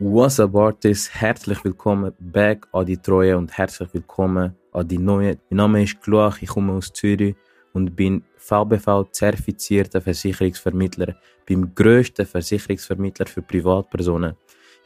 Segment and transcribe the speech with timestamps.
[0.00, 1.12] What's up Artists?
[1.12, 5.40] Herzlich willkommen back an die Treue und herzlich willkommen an die neue.
[5.50, 7.34] Mein Name ist Kluach, ich komme aus Zürich
[7.72, 11.16] und bin VBV-zertifizierter Versicherungsvermittler
[11.48, 14.36] beim grössten Versicherungsvermittler für Privatpersonen.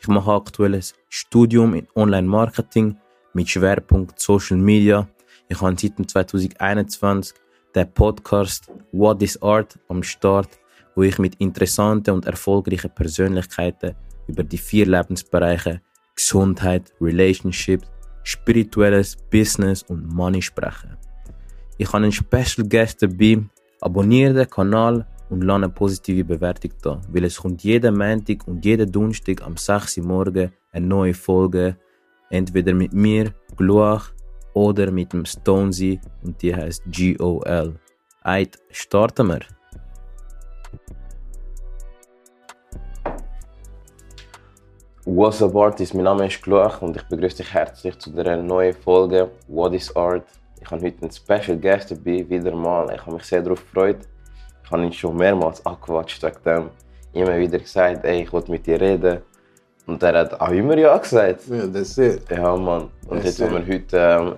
[0.01, 2.97] Ich mache aktuell ein Studium in Online-Marketing
[3.35, 5.07] mit Schwerpunkt Social Media.
[5.47, 7.35] Ich habe seit 2021
[7.75, 10.59] den Podcast What is Art am Start,
[10.95, 13.95] wo ich mit interessanten und erfolgreichen Persönlichkeiten
[14.33, 15.81] über die vier Lebensbereiche
[16.15, 17.89] Gesundheit, Relationships,
[18.23, 20.97] spirituelles, Business und Money sprechen.
[21.79, 23.39] Ich habe einen Special Guest dabei.
[23.81, 28.65] Abonniere den Kanal und lasse eine positive Bewertung da, weil es kommt jeden Montag und
[28.65, 31.77] jeden Donnerstag am 6 Uhr morgen eine neue Folge,
[32.31, 34.13] entweder mit mir, Gluach,
[34.55, 37.75] oder mit dem Stonesy und die heißt GOL.
[38.23, 39.62] Eit, starten wir!
[45.05, 48.73] What's up Artist, mein Name ist Gluach und ich begrüße dich herzlich zu einer neuen
[48.73, 50.23] Folge What is Art.
[50.61, 52.89] Ich habe heute einen Special Guest dabei, wieder mal.
[52.95, 54.07] Ich habe mich sehr darauf gefreut.
[54.63, 56.71] Ich habe ihn schon mehrmals angequatscht wegen dem.
[57.15, 59.23] Immer wieder gesagt, ey, ich will mit dir reden.
[59.89, 61.49] Und er hat auch immer ja gesagt.
[61.49, 62.31] Ja, das ist.
[62.31, 62.89] Ja, Mann.
[63.09, 64.37] Und jetzt haben wir heute ähm,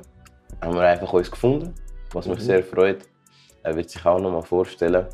[0.63, 1.75] haben wir einfach uns gefunden,
[2.11, 3.07] was mich sehr freut.
[3.63, 5.05] Er wird sich auch noch mal vorstellen.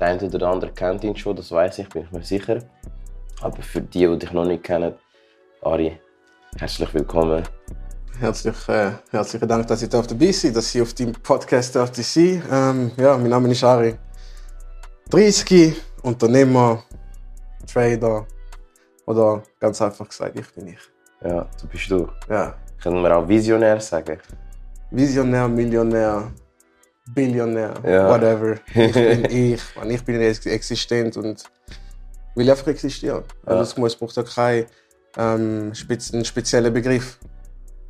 [0.00, 2.58] Der eine oder andere kennt ihn schon, das weiß ich, bin ich mir sicher.
[3.40, 4.94] Aber für die, die dich noch nicht kennen,
[5.62, 5.98] Ari,
[6.58, 7.42] herzlich willkommen.
[8.18, 11.90] Herzlich, äh, herzlichen Dank, dass ich da dabei sein dass ich auf deinem Podcast darf
[11.94, 13.94] sein ähm, Ja, mein Name ist Ari.
[15.08, 16.82] 30, Unternehmer,
[17.72, 18.26] Trader
[19.06, 20.78] oder ganz einfach gesagt, ich bin ich.
[21.22, 22.08] Ja, du bist du.
[22.28, 22.54] Ja.
[22.82, 24.18] Können wir auch Visionär sagen?
[24.90, 26.30] Visionär, Millionär,
[27.14, 28.08] Billionär, Ja.
[28.10, 28.54] whatever.
[28.74, 29.62] Ich bin ich.
[29.76, 31.42] Man, ich bin ex- existent und
[32.34, 33.24] will einfach existieren.
[33.44, 34.66] Also es, muss, es braucht ja keinen
[35.16, 37.18] ähm, spez einen speziellen Begriff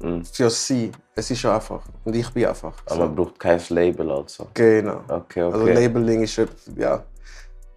[0.03, 0.25] Mhm.
[0.25, 0.91] für sie.
[1.15, 1.83] Es ist einfach.
[2.05, 2.73] Und ich bin einfach.
[2.87, 4.49] Aber man braucht kein Label also.
[4.55, 5.03] Genau.
[5.09, 5.75] Okay, Also okay.
[5.75, 6.41] Labeling ist
[6.77, 7.05] ja.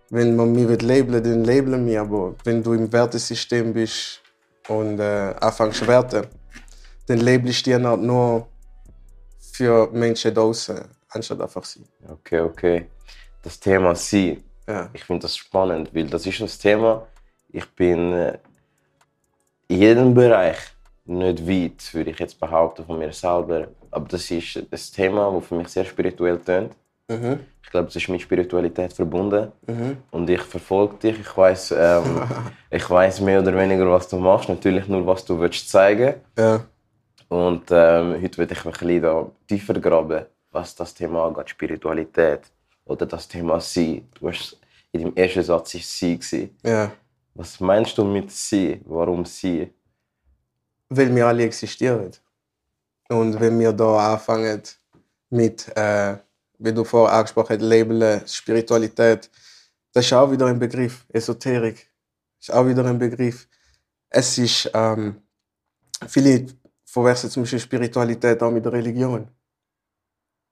[0.09, 2.00] Wenn man mich will labeln, dann labeln mich.
[2.00, 4.22] Aber wenn du im Wertesystem bist
[4.69, 6.28] und äh, anfängst zu werten,
[7.07, 8.47] dann labelst du dich halt nur
[9.52, 10.79] für Menschen draußen,
[11.09, 11.84] anstatt einfach sie.
[12.09, 12.85] okay, okay.
[13.41, 14.90] Das Thema Sie, Ja.
[14.94, 17.06] ich finde das spannend, weil das ist das Thema,
[17.50, 18.38] ich bin äh,
[19.68, 20.57] in jedem Bereich
[21.06, 23.68] nicht weit, würde ich jetzt behaupten von mir selber.
[23.91, 26.73] Aber das ist ein Thema, das für mich sehr spirituell tönt.
[27.09, 27.40] Mhm.
[27.62, 29.52] Ich glaube, es ist mit Spiritualität verbunden.
[29.68, 29.97] Mhm.
[30.12, 31.19] Und ich verfolge dich.
[31.19, 32.23] Ich weiß, ähm,
[32.69, 34.50] ich weiß mehr oder weniger, was du machst.
[34.50, 36.16] Natürlich nur, was du willst zeigen.
[36.38, 36.63] Ja.
[37.28, 42.41] Und ähm, heute will ich ein bisschen da tiefer graben, was das Thema angeht, Spiritualität
[42.86, 44.08] oder das Thema Sein.
[44.14, 44.58] Du hast
[44.92, 46.58] in deinem ersten Satz ist Sie gewesen.
[46.64, 46.92] ja.
[47.36, 48.80] Was meinst du mit Sie?
[48.86, 49.74] Warum Sie?
[50.90, 52.12] Weil wir alle existieren.
[53.10, 54.62] Und wenn wir da anfangen
[55.32, 56.18] mit, äh,
[56.60, 59.32] wie du vorher angesprochen hast, Labeln, Spiritualität,
[59.92, 61.06] das ist auch wieder ein Begriff.
[61.10, 61.90] Esoterik
[62.40, 63.48] ist auch wieder ein Begriff.
[64.10, 65.16] Es ist, ähm,
[66.08, 66.46] viele
[66.86, 69.28] verwechseln zum Beispiel Spiritualität auch mit Religion.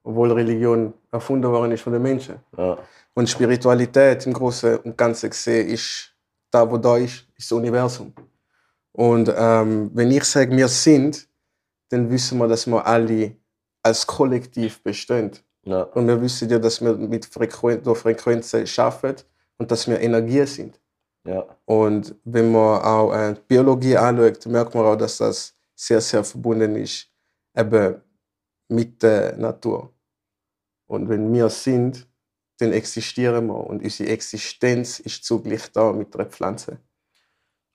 [0.03, 2.35] Obwohl Religion erfunden worden ist von den Menschen.
[2.57, 2.77] Ja,
[3.13, 6.13] Und Spiritualität im Großen und Ganzen gesehen ist,
[6.49, 8.13] da wo da ist, ist das Universum.
[8.93, 11.27] Und ähm, wenn ich sage, wir sind,
[11.89, 13.35] dann wissen wir, dass wir alle
[13.83, 15.31] als Kollektiv bestehen.
[15.63, 19.15] ja, Und wir wissen ja, dass wir mit Frequen durch Frequenzen schaffen
[19.57, 20.79] und dass wir Energie sind.
[21.25, 26.23] ja, Und wenn man auch äh, Biologie anschaut, merkt man auch, dass das sehr, sehr
[26.23, 27.11] verbunden ist
[27.55, 28.01] eben
[28.71, 29.93] mit der Natur.
[30.87, 32.07] Und wenn wir sind,
[32.57, 36.79] dann existieren wir und unsere Existenz ist zugleich da mit der Pflanze.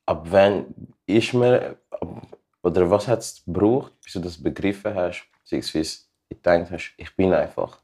[0.06, 0.74] Ab wann
[1.06, 1.76] ist man,
[2.62, 5.98] oder was hat es gebraucht, bis du das begriffen hast, beziehungsweise
[6.28, 7.82] gedacht hast, ich bin einfach.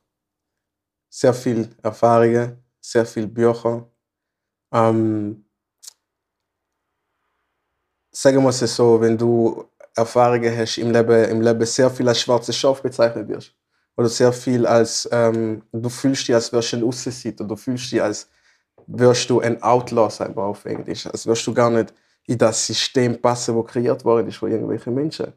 [1.09, 3.91] Sehr viel Erfahrungen, sehr viel Bücher.
[4.73, 5.45] Ähm,
[8.11, 12.21] sagen wir es so, wenn du Erfahrungen hast im Leben, im Leben sehr viel als
[12.21, 13.55] schwarzes Schaf bezeichnet wirst.
[13.97, 17.45] Oder sehr viel als, ähm, du fühlst dich, als wärst du ein Außenseiter.
[17.45, 18.29] Du fühlst dich, als
[18.87, 21.07] wärst du ein Outlaw, wir auf Englisch.
[21.07, 21.93] Als wärst du gar nicht
[22.27, 25.33] in das System passen, das kreiert worden ist von irgendwelchen Menschen.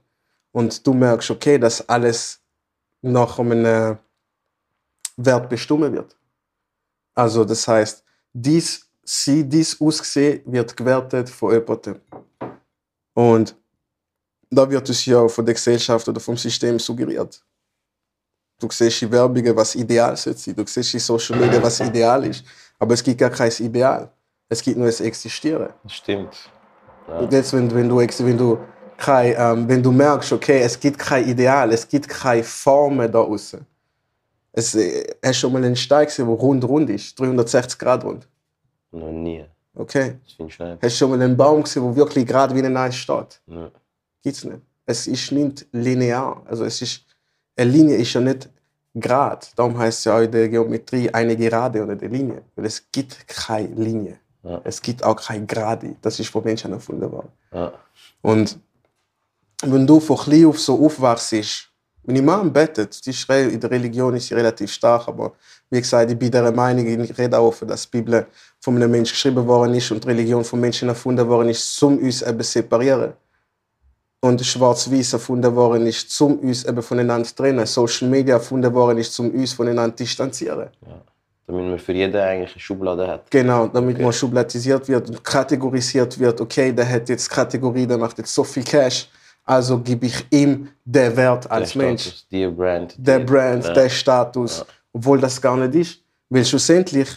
[0.51, 2.39] Und du merkst, okay, dass alles
[3.01, 3.97] nach einem
[5.17, 6.15] Wert bestimmt wird.
[7.13, 8.03] Also das heißt,
[8.33, 11.99] dies, sie, dies Aussehen wird gewertet von jemandem.
[13.13, 13.55] Und
[14.55, 17.41] da wird es ja von der Gesellschaft oder vom System suggeriert.
[18.59, 20.35] Du siehst in Werbungen, was ideal sein.
[20.55, 22.43] Du siehst in Social Media, was ideal ist.
[22.79, 24.09] Aber es gibt gar kein Ideal.
[24.49, 25.69] Es gibt nur das Existieren.
[25.83, 26.49] Das stimmt.
[27.07, 28.57] Und jetzt, wenn, wenn, du, wenn, du
[28.97, 33.19] kein, ähm, wenn du merkst, okay, es gibt kein Ideal, es gibt keine Formen da
[33.19, 33.65] außen.
[34.51, 38.27] Es, äh, hast schon mal einen Stein gesehen, der rund rund ist, 360 Grad rund?
[38.91, 39.45] Noch nie.
[39.75, 40.15] Okay.
[40.23, 40.83] Das finde ich.
[40.83, 43.41] Hast schon mal einen Baum gesehen, der wirklich gerade wie ein Eis steht?
[43.47, 43.69] Ja.
[44.25, 44.61] Gibt's nicht.
[44.87, 46.41] Es ist nicht linear.
[46.49, 47.05] Also es ist,
[47.55, 48.49] eine Linie ist ja nicht
[48.95, 49.45] gerade.
[49.55, 52.41] Darum heißt es ja auch in der Geometrie eine Gerade oder eine Linie.
[52.55, 54.17] Weil es gibt keine Linie.
[54.41, 54.59] Ja.
[54.63, 55.95] Es gibt auch keine Gerade.
[56.01, 57.29] Das ist von Menschen erfunden worden.
[57.53, 57.71] Ja.
[58.23, 58.57] Und
[59.61, 61.69] wenn du von klein auf so aufwachst,
[62.07, 65.33] meine Mom betet, die ist re- in der Religion ist sie relativ stark, aber
[65.69, 68.27] wie gesagt, ich bin der Meinung, ich rede auch, dass die Bibel
[68.59, 71.97] von einem Menschen geschrieben worden ist und die Religion von Menschen erfunden worden ist, um
[71.97, 73.13] uns eben zu separieren.
[74.25, 77.63] Und Schwarz-Weiß erfunden worden ist, um uns eben voneinander zu trennen.
[77.67, 80.69] Social Media erfunden worden ist, um uns voneinander zu distanzieren.
[81.45, 83.29] Damit man für jeden eigentlich eine Schublade hat.
[83.29, 86.41] Genau, damit man schubladisiert wird und kategorisiert wird.
[86.41, 89.07] Okay, der hat jetzt Kategorie, der macht jetzt so viel Cash,
[89.43, 92.95] also gebe ich ihm den Wert als der Mensch, Status, die Brand.
[92.97, 93.73] der die- Brand, ja.
[93.73, 95.99] der Status, obwohl das gar nicht ist.
[96.29, 97.09] Weil schlussendlich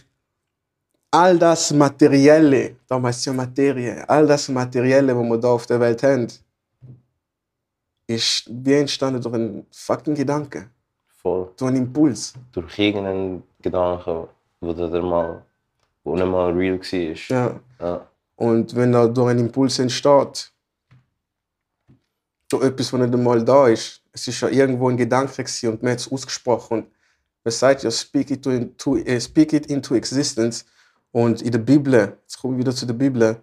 [1.10, 6.02] all das Materielle, es ja Materie, all das Materielle, was wir da auf der Welt
[6.02, 6.28] haben,
[8.08, 10.70] ist wie entstanden durch einen fucking Gedanke,
[11.08, 11.52] Voll.
[11.56, 12.34] durch einen Impuls.
[12.52, 14.28] Durch irgendeinen Gedanken,
[14.60, 15.44] wo der mal,
[16.02, 17.16] wo nicht mal real war.
[17.28, 17.60] Ja.
[17.80, 18.06] Ja.
[18.36, 20.50] Und wenn da durch einen Impuls entsteht,
[22.48, 25.92] durch etwas, was nicht einmal da ist, es ist ja irgendwo ein Gedanke und man
[25.92, 26.78] hat es ausgesprochen.
[26.78, 26.88] Und
[27.44, 30.64] man sagt ja, speak it, into, äh, speak it into existence.
[31.12, 33.36] Und in der Bibel, jetzt komme ich wieder zu der Bibel,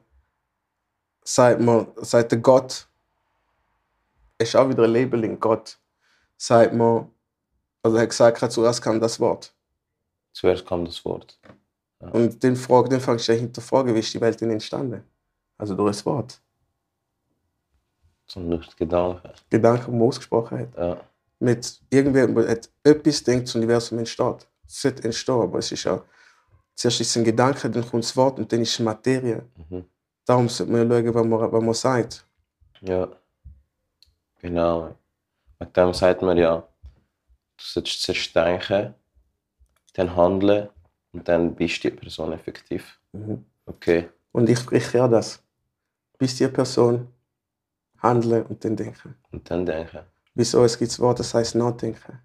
[1.23, 2.87] sagt man, sagt der Gott,
[4.37, 5.77] ist auch wieder ein Labeling, Gott,
[6.37, 7.09] sagt man,
[7.81, 9.53] also er hat gesagt, zuerst kam das Wort.
[10.33, 11.39] Zuerst kam das Wort.
[11.99, 15.03] Und den, Frage, den fangst du ja hinterfragen, wie ist die Welt denn entstanden?
[15.57, 16.41] Also durch das Wort.
[18.27, 19.29] Sondern durch Gedanken.
[19.49, 20.77] Gedanken, die man ausgesprochen hat.
[20.77, 20.97] Ja.
[21.39, 24.47] Mit irgendwer hat etwas denkt, das Universum entsteht.
[24.67, 26.03] Es sollte entstehen, aber es ist ja.
[26.73, 29.45] Zuerst ist es ein Gedanke, dann kommt das Wort und dann ist es Materie.
[29.69, 29.85] Mhm.
[30.25, 32.27] Darum sollte man ja schauen, was man, was man sagt.
[32.81, 33.07] Ja.
[34.45, 34.95] Genau.
[35.59, 38.93] Mit dem sagt man ja, du sollst zuerst denken,
[39.93, 40.69] dann handeln
[41.13, 42.99] und dann bist du die Person effektiv.
[43.13, 43.43] Mhm.
[43.65, 44.07] Okay.
[44.33, 45.43] Und ich, ich kehre das.
[46.19, 47.07] Bis die Person
[48.03, 49.15] handeln und dann denken.
[49.31, 50.01] Und dann denken.
[50.35, 50.63] Wieso?
[50.63, 52.21] Es gibt das Wort, das heißt nachdenken.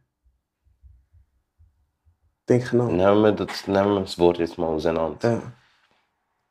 [2.46, 2.88] Denken nach.
[2.88, 5.32] Nehmen wir das, nehmen wir das Wort jetzt mal auseinander.
[5.32, 5.52] Ja.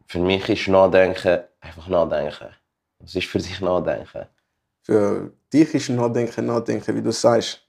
[0.08, 2.56] Für mich ist Nachdenken einfach Nachdenken.
[2.98, 4.26] Was ist für dich Nachdenken?
[4.90, 7.62] Für dich ist Nachdenken, Nachdenken, wie du sagst.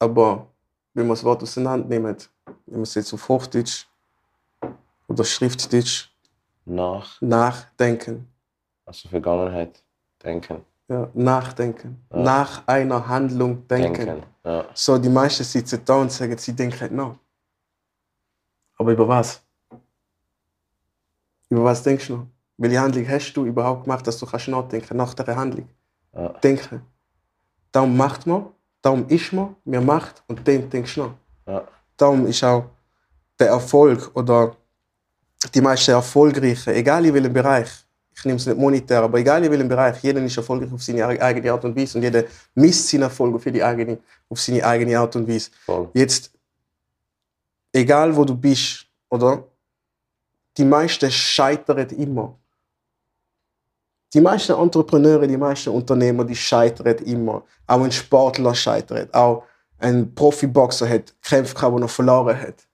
[0.00, 0.48] Aber
[0.94, 2.28] wenn man das Wort auseinander nimmt,
[2.66, 3.86] wenn man es jetzt auf Hochdeutsch
[5.06, 6.08] oder Schriftdeutsch
[6.64, 8.26] Nach, nachdenken,
[8.84, 9.80] also Vergangenheit,
[10.24, 12.18] denken, ja, nachdenken, Ja.
[12.18, 14.06] nach einer Handlung denken.
[14.06, 14.26] denken.
[14.42, 14.64] Ja.
[14.74, 17.14] So, die meisten sitzen da und sagen, sie denken nach.
[18.76, 19.40] Aber über was?
[21.48, 22.26] Über was denkst du noch?
[22.56, 25.68] Welche Handlung hast du überhaupt gemacht, dass du kannst nachdenken nach der Handlung?
[26.14, 26.28] Ja.
[26.28, 26.82] Denken.
[27.72, 28.46] Darum macht man,
[28.80, 31.14] darum ist man, man macht und dann denkst du nach.
[31.46, 31.68] Ja.
[31.96, 32.64] Darum ist auch
[33.38, 34.56] der Erfolg oder
[35.52, 37.68] die meisten Erfolgreichen, egal in welchem Bereich,
[38.16, 41.04] ich nehme es nicht monetär, aber egal in welchem Bereich, jeder ist erfolgreich auf seine
[41.06, 42.24] eigene Art und Weise und jeder
[42.54, 43.98] misst seinen Erfolg auf, die eigene,
[44.28, 45.50] auf seine eigene Art und Weise.
[45.66, 45.90] Voll.
[45.94, 46.30] Jetzt,
[47.72, 49.44] egal wo du bist, oder?
[50.56, 52.38] Die meisten scheitern immer.
[54.14, 57.42] Die meisten Entrepreneure, die meisten Unternehmer, die scheitern immer.
[57.66, 59.12] Auch ein Sportler scheitert.
[59.12, 59.42] Auch
[59.78, 62.66] ein Profiboxer hat Kämpfe gehabt, die er verloren hat.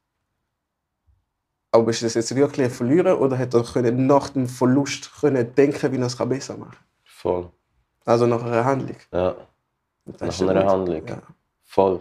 [1.72, 5.54] Aber ist das jetzt wirklich ein Verlierer oder hat er können nach dem Verlust können
[5.54, 6.78] denken, wie er es besser machen kann?
[7.04, 7.48] Voll.
[8.04, 8.96] Also nach einer Handlung.
[9.10, 9.34] Ja.
[10.04, 10.66] Nach einer.
[10.66, 11.06] Handlung.
[11.06, 11.22] Ja.
[11.64, 12.00] Voll.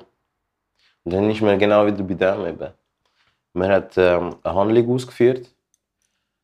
[1.06, 2.74] Und dann ist man genau wieder bei dem eben.
[3.54, 5.50] Man hat ähm, eine Handlung ausgeführt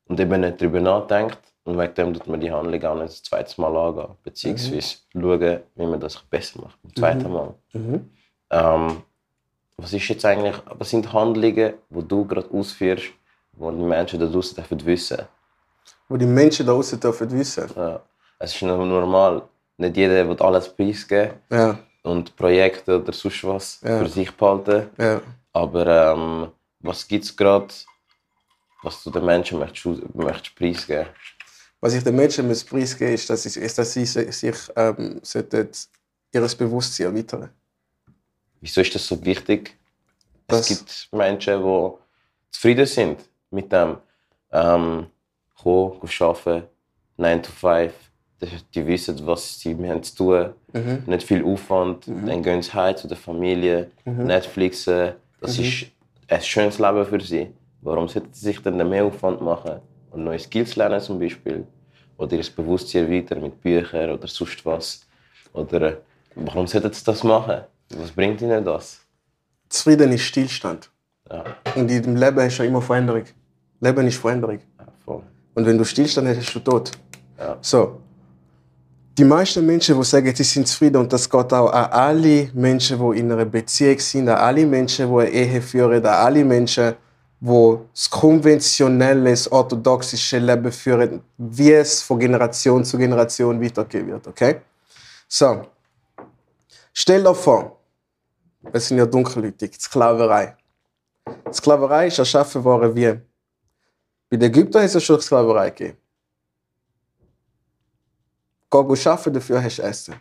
[0.06, 3.22] und eben nicht darüber nachdenkt und wegen dem tut man die Handlung auch nicht das
[3.22, 7.54] zweite Mal angehen, beziehungsweise schauen, wie man das besser macht beim zweiten Mal.
[7.72, 8.10] Mhm.
[8.50, 9.02] Ähm,
[9.76, 13.04] was ist jetzt eigentlich, was sind Handlungen, die du gerade ausführst,
[13.52, 15.22] die die Menschen da draußen dürfen wissen?
[16.08, 17.68] Wo die Menschen da draußen dürfen wissen.
[17.76, 18.00] Ja.
[18.38, 19.42] Es ist noch normal,
[19.76, 23.98] nicht jeder will alles preisgeben Ja, und Projekte oder sonst was Ja.
[23.98, 24.88] für sich behalten.
[24.98, 25.20] ja.
[25.52, 26.48] Aber ähm,
[26.80, 27.68] was gibt es gerade,
[28.82, 31.06] was du den Menschen möchtest, möchtest preisgeben?
[31.80, 35.68] Was ich den Menschen muss preisgeben ist, dass, ist, dass sie sich ähm, sollten
[36.32, 37.50] ihres Bewusstsein erweitern.
[38.60, 39.76] Wieso ist das so wichtig?
[40.46, 41.90] Das- Es gibt Menschen, die
[42.50, 43.18] zufrieden sind
[43.50, 43.98] mit dem
[44.52, 45.06] ähm,
[45.62, 46.62] kommen, arbeiten,
[47.16, 47.92] 9 to 5.
[48.74, 50.52] Die, wissen, was sie haben zu tun.
[50.74, 51.04] Mhm.
[51.06, 52.06] Nicht viel Aufwand.
[52.06, 55.14] Dann gehen sie heim zu der Familie, Netflixen.
[55.40, 55.86] Das ist
[56.28, 57.50] ein schönes Leben für sie.
[57.80, 59.80] Warum sollten sie sich dann mehr Aufwand machen
[60.16, 61.66] und neue Skills lernen zum Beispiel?
[62.18, 65.06] Oder ihr Bewusstsein erweitern mit Büchern oder sonst was?
[65.52, 65.96] Oder äh,
[66.34, 67.60] warum sollten sie das machen?
[67.90, 69.00] Was bringt ihnen das?
[69.68, 70.90] Zufrieden ist Stillstand.
[71.30, 71.44] Ja,
[71.74, 73.24] Und in dem Leben du ja immer Veränderung.
[73.80, 74.58] Leben ist Veränderung.
[74.78, 75.22] ja, voll.
[75.54, 76.90] Und wenn du Stillstand hast, hast du tot.
[77.38, 77.58] Ja.
[77.60, 78.00] So.
[79.18, 82.98] Die meisten Menschen, die sagen, sie sind zufrieden, und das geht auch an alle Menschen,
[82.98, 86.94] die in einer Beziehung sind, an alle Menschen, die eine Ehe führen, an alle Menschen,
[87.40, 94.26] die das konventionelle, das orthodoxische Leben führen, wie es von Generation zu Generation weitergehen wird.
[94.26, 94.62] Okay?
[95.28, 95.66] So.
[96.92, 97.78] Stell dir vor,
[98.72, 100.56] es sind ja dunkelhäutig, die Sklaverei.
[101.52, 103.20] Sklaverei ist erschaffen worden wie
[104.28, 105.98] bei den Ägyptern hat es schon Sklaverei gegeben.
[108.70, 110.14] Geh arbeiten, dafür hast du Essen.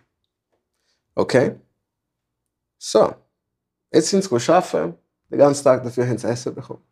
[1.15, 1.55] Okay?
[2.77, 3.15] So.
[3.91, 4.95] Jetzt sind sie arbeiten,
[5.29, 6.83] den ganzen Tag dafür haben sie Essen bekommen.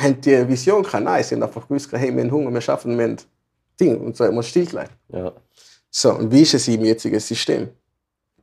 [0.00, 1.04] Haben die Vision gehabt?
[1.04, 3.16] Nein, sie haben einfach gewusst, hey, wir haben Hunger, wir schaffen, wir haben
[3.80, 3.98] Ding.
[4.00, 4.92] Und so wir stillgelegt.
[5.08, 5.32] Ja.
[5.90, 7.68] So, und wie ist es im jetzigen System?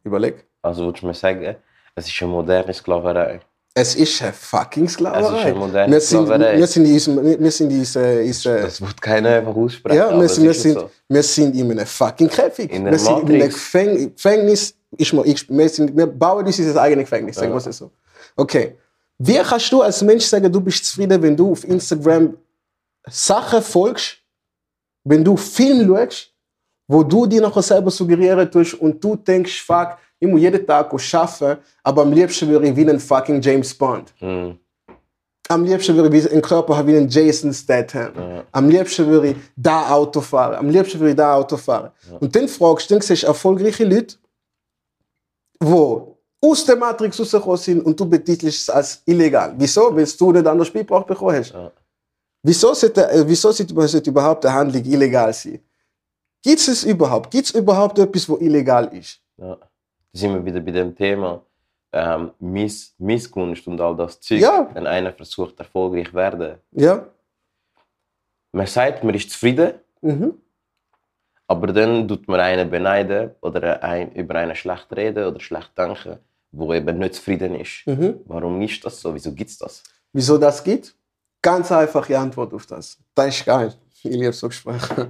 [0.04, 0.46] Überleg.
[0.62, 1.56] Also würdest du mir sagen,
[1.96, 3.40] es ist eine moderne Sklaverei?
[3.78, 5.22] Es ist eine fucking Sklaverei.
[5.22, 6.58] Es ist eine moderne wir sind, Sklaverei.
[6.58, 9.98] Wir sind in diesem, wir sind in diesem Das wird keiner einfach aussprechen.
[9.98, 10.90] Ja, wir, sind, wir, ist sind, so.
[11.08, 12.72] wir sind in einem fucking Käfig.
[12.72, 13.54] In wir sind in einem Matrix.
[13.56, 14.76] Gefäng Gefängnis.
[14.98, 17.92] Ich, mal- ich, wir, sind, wir bauen uns unser eigenes Gefängnis, sagen wir es so.
[18.38, 18.78] Okay.
[19.18, 22.38] Wie kannst du als Mensch sagen, du bist zufrieden, wenn du auf Instagram
[23.08, 24.18] Sachen folgst,
[25.04, 26.34] wenn du Film schaust,
[26.88, 30.92] wo du dir noch selber suggerieren tust und du denkst, fuck, ich muss jeden Tag
[30.94, 34.14] arbeiten, aber am liebsten würde ich wie ein fucking James Bond.
[34.20, 34.60] Mhm.
[35.48, 38.44] Am liebsten würde ich einen Körper haben wie einen Jason Statham.
[38.52, 40.56] Am liebsten würde ich da Auto fahren.
[40.56, 41.92] Am liebsten würde ich da Auto fahren.
[42.20, 44.16] Und dann fragst du, dann siehst du erfolgreiche Leute,
[45.62, 46.15] die
[46.50, 49.54] aus der Matrix rausgekommen sind und du betitelst es als illegal.
[49.58, 49.96] Wieso?
[49.96, 51.52] Weil du nicht anders beigebracht bekommen hast.
[51.54, 51.72] Ja.
[52.44, 55.60] Wieso sollte, äh, wieso sollte überhaupt eine Handlung illegal sein?
[56.44, 57.32] Gibt es überhaupt?
[57.32, 59.20] Gibt es überhaupt etwas, was illegal ist?
[59.38, 59.56] Ja.
[59.56, 59.68] Da
[60.14, 61.42] sind wir wieder bei dem Thema
[61.92, 64.42] ähm, Miss, Missgunst und all das Zeug.
[64.42, 64.70] Ja.
[64.74, 66.56] Wenn einer versucht, erfolgreich zu werden.
[66.72, 67.06] Ja?
[68.52, 70.36] Man sagt, man ist zufrieden, Mhm.
[71.48, 76.20] aber dann tut man einen beneiden oder ein, über einen schlecht reden oder schlecht denken,
[76.56, 77.84] wo eben nicht zufrieden ist.
[77.86, 78.22] Mhm.
[78.26, 79.14] Warum ist das so?
[79.14, 79.84] Wieso gibt es das?
[80.14, 80.96] Wieso das gibt?
[81.42, 82.98] Ganz einfache Antwort auf das.
[83.14, 83.74] Das ist geil.
[84.08, 85.10] Ich liebe so Gespräche.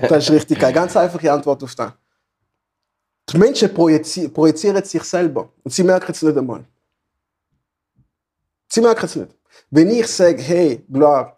[0.08, 0.72] das ist richtig geil.
[0.72, 1.92] Ganz einfache Antwort auf das.
[3.30, 6.64] Die Menschen projizi projizieren sich selber und sie merken es nicht einmal.
[8.68, 9.30] Sie merken es nicht.
[9.70, 11.36] Wenn ich sage, hey, Gloire,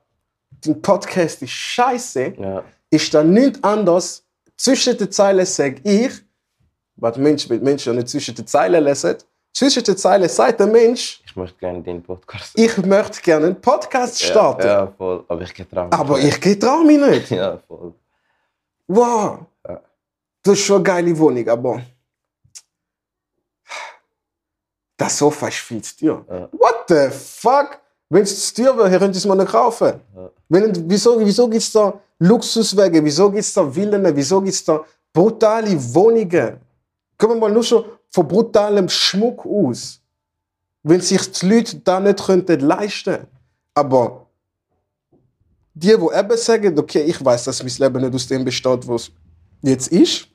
[0.64, 2.64] dein Podcast ist scheiße, Ja.
[2.88, 4.24] ist da nichts anderes.
[4.56, 6.12] Zwischen den Zeilen sage ich,
[6.96, 9.16] was Menschen Menschen nicht zwischen den Zeilen lesen,
[9.56, 13.60] zwischen den Zeilen sagt der Mensch, Ich möchte gerne den Podcast ich möchte gerne einen
[13.60, 14.66] Podcast starten.
[14.66, 15.24] Ja, ja, voll.
[15.28, 16.46] Aber ich getraue mich Aber nicht.
[16.46, 17.30] ich traue mich nicht.
[17.30, 17.94] Ja, voll.
[18.86, 19.38] Wow.
[19.66, 19.80] Ja.
[20.42, 21.80] Das ist schon eine geile Wohnung, aber
[24.98, 26.24] das Sofa ist viel zu teuer.
[26.28, 26.48] Ja.
[26.52, 27.78] What the fuck?
[28.10, 30.00] Wenn es zu teuer wäre, könnt ihr es mal nicht kaufen.
[30.50, 33.02] Wenn, wieso wieso gibt es da Luxuswege?
[33.02, 34.14] Wieso gibt es da Villen?
[34.14, 36.60] Wieso gibt es da brutale Wohnungen?
[37.18, 37.84] Kommen wir mal nur schon
[38.16, 40.00] von brutalem Schmuck aus.
[40.82, 43.26] Wenn sich die Leute da nicht könnten leisten
[43.74, 44.26] Aber
[45.74, 49.10] die, die eben sagen, okay, ich weiß, dass mein Leben nicht aus dem besteht, was
[49.60, 50.28] jetzt ist.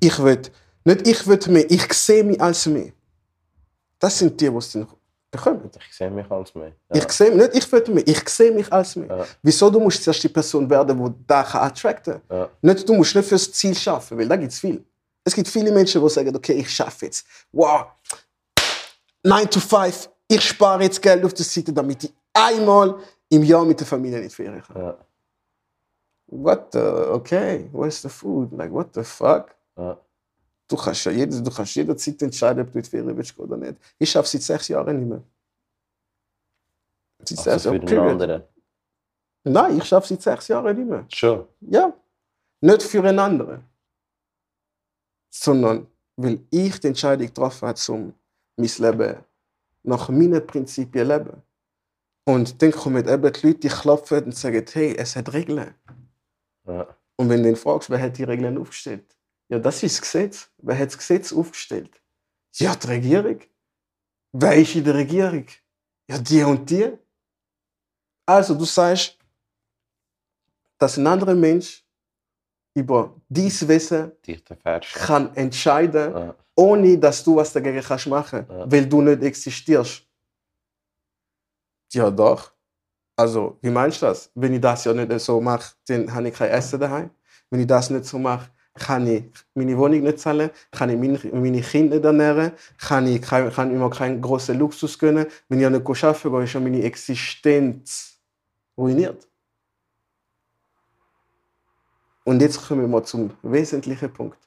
[0.00, 0.40] Ich will,
[0.84, 2.92] nicht ich will mehr, ich sehe mich als mehr.
[3.98, 4.86] Das sind die, die es dann
[5.30, 5.70] bekommen.
[5.86, 6.72] Ich sehe mich als mehr.
[6.94, 6.96] Ja.
[6.96, 9.08] Ich sehe nicht, ich will mehr, ich sehe mich als mehr.
[9.18, 9.26] Ja.
[9.42, 12.48] Wieso du musst zuerst die Person werden, die da kann attracten Ja.
[12.62, 14.82] Nicht, du musst nicht fürs Ziel schaffen, weil da gibt es viel.
[15.24, 17.26] Es gibt viele Menschen, die sagen, okay, ich schaffe jetzt.
[17.52, 17.86] Wow,
[19.22, 22.98] 9 to 5, ich spare jetzt Geld auf der Seite, damit ich einmal
[23.28, 24.76] im Jahr mit der Familie in Ferien kann.
[24.82, 24.96] Ja.
[26.28, 28.52] What the, okay, where's the food?
[28.52, 29.54] Like, what the fuck?
[29.76, 29.98] Ja.
[30.68, 33.56] Du kannst ja jede, du kannst jederzeit entscheiden, ob du in die Ferien willst oder
[33.56, 33.74] nicht.
[33.98, 35.22] Ich schaffe seit sechs Jahren nicht mehr.
[37.24, 38.10] Seit Also sechs für Jahren, period.
[38.12, 38.42] anderen.
[39.42, 41.04] Nein, ich schaffe seit sechs Jahren nicht mehr.
[41.12, 41.46] Schon.
[41.62, 41.92] Ja.
[42.60, 43.64] Nicht für einen anderen.
[45.30, 48.14] Sondern weil ich die Entscheidung getroffen habe, um
[48.56, 49.24] mein Leben
[49.82, 51.42] nach meinen Prinzipien zu leben.
[52.24, 55.74] Und dann kommen eben die Leute, die klopfen und sagen, hey, es hat Regeln.
[56.66, 56.86] Ja.
[57.16, 59.16] Und wenn du dann fragst, wer hat die Regeln aufgestellt?
[59.48, 60.50] Ja, das ist das Gesetz.
[60.58, 62.00] Wer hat das Gesetz aufgestellt?
[62.54, 63.40] Ja, die Regierung.
[64.32, 65.46] Wer ist in der Regierung?
[66.08, 66.92] Ja, die und die.
[68.26, 69.18] Also, du sagst,
[70.78, 71.84] dass ein anderer Mensch
[72.74, 74.12] über dies Wissen
[74.94, 76.34] kann entscheiden, Ja.
[76.56, 78.70] ohne dass du was dagegen kannst machen, Ja.
[78.70, 80.02] weil du nicht existierst.
[81.92, 82.52] Ja, doch.
[83.16, 84.30] Also, wie meinst du das?
[84.34, 87.10] Wenn ich das ja nicht so mache, dann habe ich kein Essen daheim.
[87.50, 89.24] Wenn ich das nicht so mache, kann ich
[89.54, 93.78] meine Wohnung nicht zahlen, kann ich meine, meine Kinder nicht ernähren, kann ich, kann ich
[93.78, 95.26] mir keinen großen Luxus gönnen.
[95.48, 98.20] Wenn ich nicht arbeiten gehe, ist meine Existenz
[98.78, 99.26] ruiniert.
[102.30, 104.38] Und jetzt kommen wir mal zum wesentlichen Punkt.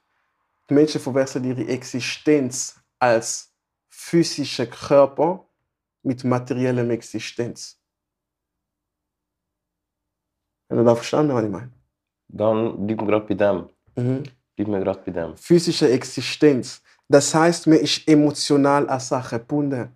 [0.69, 3.51] Die Menschen verwechseln ihre Existenz als
[3.89, 5.45] physischen Körper
[6.01, 7.77] mit materiellem Existenz.
[10.69, 11.73] Hast du da verstanden, was ich meine?
[12.29, 13.69] Dann bleib mir gerade bei dem.
[13.97, 14.23] Mhm.
[14.55, 15.35] Bleib mir gerade bei dem.
[15.35, 16.81] Physische Existenz.
[17.09, 19.93] Das heißt, man ist emotional an Sachen gebunden.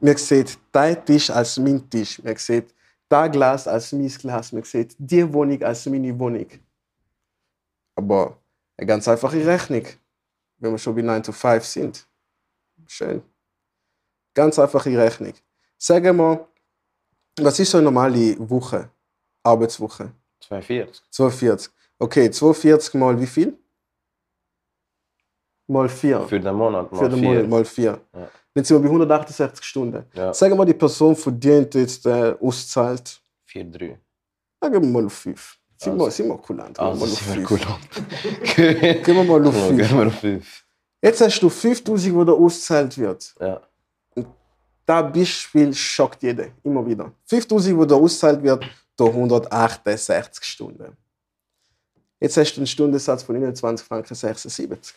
[0.00, 2.20] Man sieht dein Tisch als mein Tisch.
[2.24, 2.74] Man sieht
[3.12, 4.52] das Glas als mein Glas.
[4.52, 6.46] Man sieht die Wohnung als meine Wohnung.
[7.94, 8.38] Aber
[8.76, 9.86] eine ganz einfache Rechnung,
[10.58, 12.06] wenn wir schon bei 9 to 5 sind.
[12.86, 13.22] Schön.
[14.34, 15.34] Ganz einfache Rechnung.
[15.76, 16.48] Sagen wir,
[17.38, 18.88] was ist so eine normale Woche?
[19.42, 20.12] Arbeitswoche?
[20.40, 21.02] 42.
[21.10, 21.72] 240.
[21.98, 23.58] Okay, 240 mal wie viel?
[25.66, 26.20] Mal 4.
[26.28, 27.28] Für den Monat mal Für den vier.
[27.28, 28.00] Monat mal 4.
[28.14, 28.30] Ja.
[28.54, 30.04] Dann sind wir bei 168 Stunden.
[30.14, 30.34] Ja.
[30.34, 33.20] Sagen wir, die Person verdient jetzt äh, auszahlt.
[33.46, 33.98] 4, 3.
[34.60, 35.58] Sagen wir mal auf 5.
[35.76, 36.10] Sind wir, Also.
[36.16, 36.76] sind wir kulant.
[36.78, 37.50] Gehen wir Also mal sind wir 5.
[37.50, 39.02] cool.
[39.04, 39.92] Gehen wir mal auf Gehen 5.
[39.92, 40.64] wir auf 5.
[41.02, 43.34] Jetzt hast du 5000, wo da auszahlt wird.
[43.40, 43.60] Ja.
[44.84, 46.52] Das Beispiel schockt jeden.
[46.62, 47.12] Immer wieder.
[47.26, 48.64] 5000, wo da auszahlt wird,
[48.96, 50.96] da 168 Stunden.
[52.20, 54.94] Jetzt hast du einen Stundensatz von 21 Franken 76.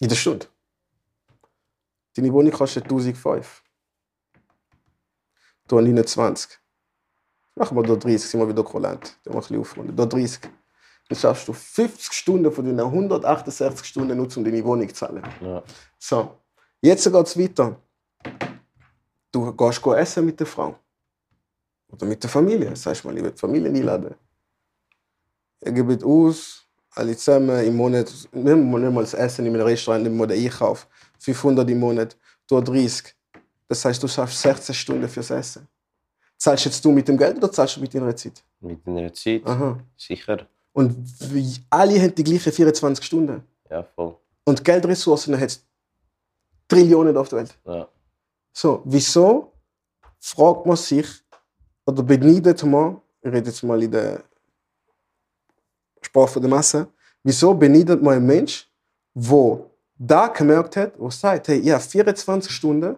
[0.00, 0.46] In der Stunde.
[2.16, 3.62] Deine Wohnung kostet 1005.
[5.66, 6.58] Da 29.
[7.56, 9.16] Machen wir da 30, sind wir wieder kulant.
[9.24, 9.96] Da machen wir ein bisschen aufrunden.
[9.96, 10.40] Da 30.
[11.08, 15.22] Dann schaffst du 50 Stunden von deinen 168 Stunden nur, um deine Wohnung zu zahlen.
[15.40, 15.62] Ja.
[15.98, 16.38] So,
[16.80, 17.80] jetzt geht es weiter.
[19.30, 20.78] Du gehst go essen mit der Frau.
[21.88, 22.74] Oder mit der Familie.
[22.74, 24.14] Sagst mal, ich will die Familie einladen.
[25.64, 30.04] Ihr gebt aus, alle zusammen im Monat, nehmen wir mal das Essen in einem Restaurant,
[30.04, 30.86] nehmen wir den Einkauf.
[31.24, 33.14] 500 im Monat, du 30.
[33.68, 35.66] Das heißt, du schaffst 16 Stunden fürs Essen.
[36.36, 38.44] Zahlst jetzt du mit dem Geld oder zahlst du mit deiner Zeit?
[38.60, 39.46] Mit einer Zeit.
[39.46, 39.78] Aha.
[39.96, 40.46] Sicher.
[40.72, 40.94] Und
[41.70, 43.42] alle haben die gleichen 24 Stunden.
[43.70, 44.16] Ja, voll.
[44.44, 45.60] Und Geldressourcen hat
[46.68, 47.58] Trillionen auf der Welt.
[47.64, 47.88] Ja.
[48.52, 49.52] So, wieso
[50.20, 51.06] fragt man sich
[51.86, 54.22] oder beneidet man, ich rede jetzt mal in der
[56.02, 56.88] Sprache der Masse,
[57.22, 58.68] wieso beneidet man einen Mensch,
[59.14, 59.70] wo
[60.06, 62.96] da gemerkt hat, wo sagt, hey, ich habe 24 Stunden,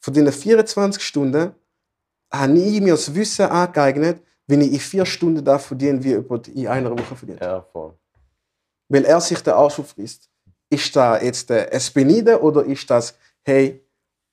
[0.00, 1.54] von diesen 24 Stunden
[2.32, 6.48] habe ich mir das Wissen angeeignet, wenn ich in vier Stunden da verdiene, wie jemand
[6.48, 7.94] in einer Woche verdient Ja, voll.
[8.88, 10.30] weil er sich den Arsch aufreißt.
[10.70, 13.84] Ist da jetzt äh, es oder ist das, hey,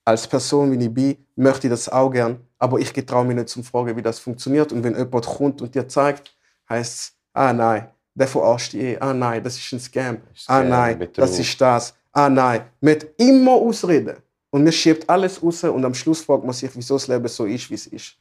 [0.04, 3.48] als Person, wie ich bin, möchte ich das auch gern, aber ich getraue mich nicht
[3.48, 4.72] zum Fragen, wie das funktioniert.
[4.72, 6.36] Und wenn jemand kommt und dir zeigt,
[6.68, 10.98] heißt es, ah nein, dich eh, ah nein, das ist ein Scam, ah Scam, nein,
[10.98, 11.16] Betrug.
[11.16, 12.62] das ist das, ah nein.
[12.84, 14.16] Hat immer Ausreden.
[14.50, 17.44] Und man schiebt alles raus und am Schluss fragt man sich, wieso das Leben so
[17.44, 18.14] ist, wie es ist.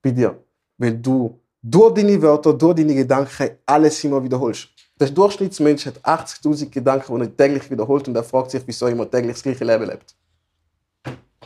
[0.00, 0.42] Bei dir.
[0.78, 4.68] Weil du durch deine Wörter, durch deine Gedanken alles immer wiederholst.
[4.98, 8.92] Der Durchschnittsmensch hat 80.000 Gedanken, die er täglich wiederholt und er fragt sich, wieso er
[8.92, 10.14] immer täglich das gleiche Leben lebt.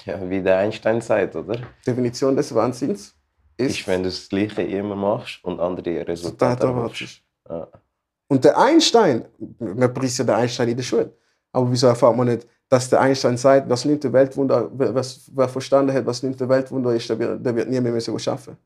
[0.05, 1.59] Ja, wie der Einstein sagt, oder?
[1.85, 3.16] Definition des Wahnsinns
[3.57, 7.23] ist, wenn du das Gleiche immer machst und andere Resultat Resultate erwartest.
[7.45, 7.73] erwartest.
[7.75, 7.81] Ja.
[8.29, 9.25] Und der Einstein,
[9.59, 11.13] man preist ja den Einstein in der Schule,
[11.53, 15.31] aber wieso erfahrt man nicht, dass der Einstein sagt, was nimmt der Weltwunder, wer, was,
[15.33, 18.13] wer verstanden hat, was nimmt der Weltwunder ist, der wird, der wird nie mehr müssen
[18.13, 18.57] arbeiten.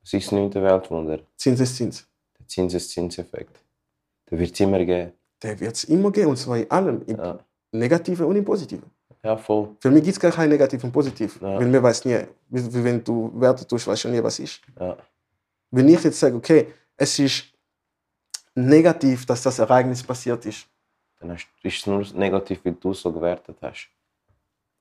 [0.00, 1.20] Das ist das neunte Weltwunder.
[1.36, 2.06] Zinseszins.
[2.38, 3.62] Der Zinseszinseffekt.
[4.30, 5.12] Der wird es immer geben.
[5.42, 7.38] Der wird es immer geben, und zwar in allem, im Ja,
[7.72, 8.90] Negativen und im Positiven.
[9.22, 9.76] Ja voll.
[9.80, 11.58] Für mich gibt es gar kein Negativ und Positiv, Ja.
[11.58, 14.60] weil mir weiß nie, wie, wenn du Werte tust, weißt du nie, was ist.
[14.78, 14.96] Ja.
[15.70, 17.44] Wenn ich jetzt sage, okay, es ist
[18.54, 20.66] negativ, dass das Ereignis passiert ist,
[21.20, 23.88] Dann ist es nur negativ, weil du es so gewertet hast.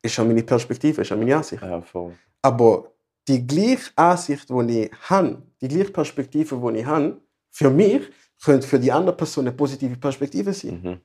[0.02, 1.62] ist schon meine Perspektive, ist schon meine Ansicht.
[1.62, 2.14] Ja, voll.
[2.42, 2.92] Aber
[3.28, 7.18] die gleiche Ansicht, die ich habe, die gleiche Perspektive, die ich habe,
[7.50, 8.04] für mich,
[8.44, 10.80] könnte für die andere Person eine positive Perspektive sein.
[10.84, 11.02] Mhm.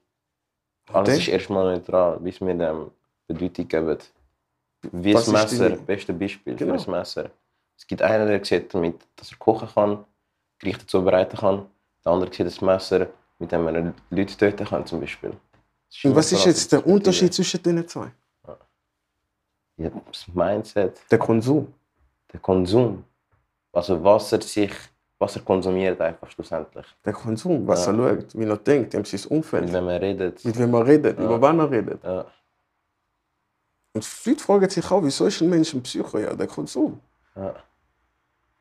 [0.95, 2.91] Alles ist erstmal neutral, bis wir dem
[3.35, 3.99] Bedeutung geben.
[4.93, 6.73] Wie das Messer, die- beste Beispiel Genau.
[6.73, 7.31] für das Messer.
[7.77, 10.05] Es gibt einen, der sieht damit, dass er kochen kann,
[10.59, 11.67] Gerichte zubereiten kann.
[12.05, 13.07] Der andere sieht das Messer,
[13.39, 15.33] mit dem er Leute töten kann, zum Beispiel.
[15.89, 16.87] Das Und was ist jetzt der.
[16.87, 18.11] Unterschied zwischen den zwei?
[19.77, 21.73] Ja, das Mindset, Der Konsum.
[22.33, 23.05] der Konsum.
[23.73, 24.73] Also was er sich,
[25.19, 26.87] was er konsumiert einfach schlussendlich.
[27.05, 27.93] Der Konsum, was Ja.
[27.93, 30.87] er schaut, wie er denkt, dem sein Umfeld, Und wenn man redet, mit wem er
[30.87, 31.25] redet, Ja.
[31.25, 32.03] über wann er redet.
[32.05, 32.27] ja,
[33.95, 36.19] Und viele fragen sich auch, wieso ist ein Mensch ein Psycho?
[36.19, 37.01] Ja, der Konsum.
[37.37, 37.55] ja,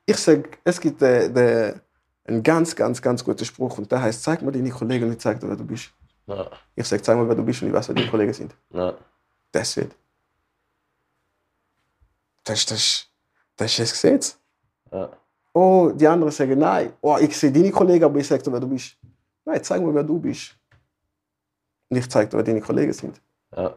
[0.06, 1.82] Ich sage, es gibt äh, der,
[2.26, 5.20] einen ganz, ganz, ganz guten Spruch und der heißt, zeig mir deine Kollegen und ich
[5.20, 5.91] zeig dir, wer du bist.
[6.28, 8.54] ja, Ich sage, zeig mir, wer du bist und ich weiß, wer deine Kollegen sind.
[8.72, 8.94] ja,
[9.52, 9.96] Das wird.
[12.44, 13.08] Das, ist- das,
[13.56, 14.38] das ist das Gesetz.
[14.91, 15.10] ja,
[15.54, 18.60] Oh, die anderen sagen, nein, oh, ich sehe deine Kollegen, aber ich sage dir, wer
[18.62, 18.96] du bist.
[19.46, 20.56] Nein, zeig mir, wer du bist.
[21.89, 23.22] Und ich zeige dir, wer deine Kollegen sind.
[23.56, 23.76] ja,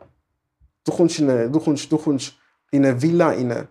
[0.84, 2.34] Du kommst in eine, du kommst, du kommst
[2.70, 3.68] in eine Villa rein.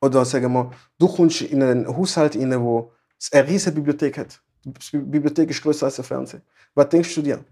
[0.00, 4.40] Oder sagen wir, du kommst in einen Haushalt rein, wo es eine riesige Bibliothek hat.
[4.64, 6.42] Die Bibliothek ist größer als der Fernseher.
[6.74, 7.44] Was denkst du dir?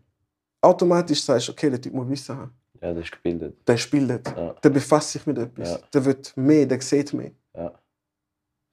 [0.60, 2.52] Automatisch sagst du, okay, der Typ muss Wissen haben.
[2.80, 3.56] ja, das ist gebildet.
[3.66, 4.52] Der spielt, Ja.
[4.52, 5.70] der befasst sich mit etwas.
[5.70, 5.78] Ja.
[5.92, 7.32] Der wird mehr, der sieht mehr.
[7.54, 7.72] Ja,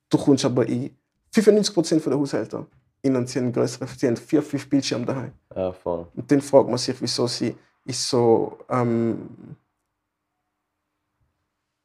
[0.09, 0.95] Du kommst aber in
[1.33, 2.65] 95% der Haushalte
[3.01, 5.33] in sie haben größere, sie haben vier, fünf Bildschirme daheim.
[5.55, 6.07] ja, voll.
[6.15, 9.55] Und dann fragt man sich, wieso sie ist so ähm,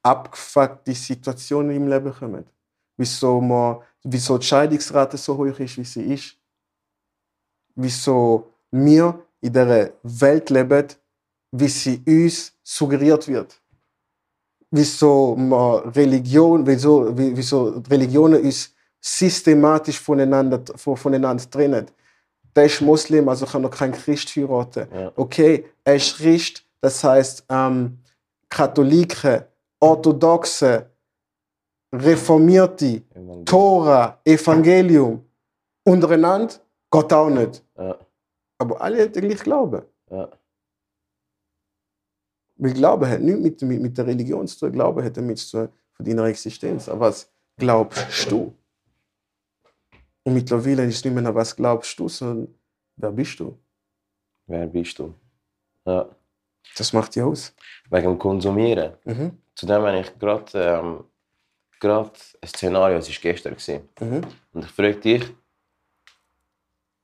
[0.03, 2.45] abgefuckte Situationen im Leben kommen.
[2.97, 6.37] Wieso, man, wieso die Scheidungsrate so hoch ist, wie sie ist.
[7.75, 10.87] Wieso wir in dieser Welt leben,
[11.53, 13.61] wie sie uns suggeriert wird.
[14.71, 21.87] Wieso man Religion, wieso, wie- wieso Religionen uns systematisch voneinander, von- voneinander trennen.
[22.59, 24.89] Der ist Muslim, also kann er kein Christ heiraten.
[24.93, 25.13] Ja.
[25.15, 28.01] Okay, er ist Christ, das heißt ähm,
[28.49, 29.45] Katholiken,
[29.79, 30.91] Orthodoxe,
[31.95, 33.03] Reformierte,
[33.45, 35.25] Tora, Evangelium
[35.85, 36.55] untereinander
[36.91, 37.65] geht auch nicht.
[37.77, 37.97] Ja,
[38.59, 39.83] Aber alle haben den gleichen Glauben.
[40.11, 40.29] ja,
[42.57, 44.73] Weil Glaube hat nichts mit, mit, mit der Religion zu tun.
[44.73, 46.89] Glaube hat damit zu tun von deiner Existenz.
[46.89, 48.53] Aber was glaubst du?
[50.29, 52.55] Und mittlerweile ist nicht mehr, was glaubst du, sondern
[52.97, 53.59] wer bist du?
[54.47, 55.15] wer bist du?
[55.87, 56.07] Ja,
[56.77, 57.55] Das macht dich aus.
[57.89, 58.93] wegen dem Konsumieren.
[59.07, 59.39] Mhm.
[59.55, 61.05] Zudem habe ich gerade ähm,
[61.81, 62.11] gerade
[62.43, 63.55] ein Szenario, es war gestern.
[63.55, 63.89] Gewesen.
[64.01, 64.21] Mhm.
[64.53, 65.25] Und ich frage dich,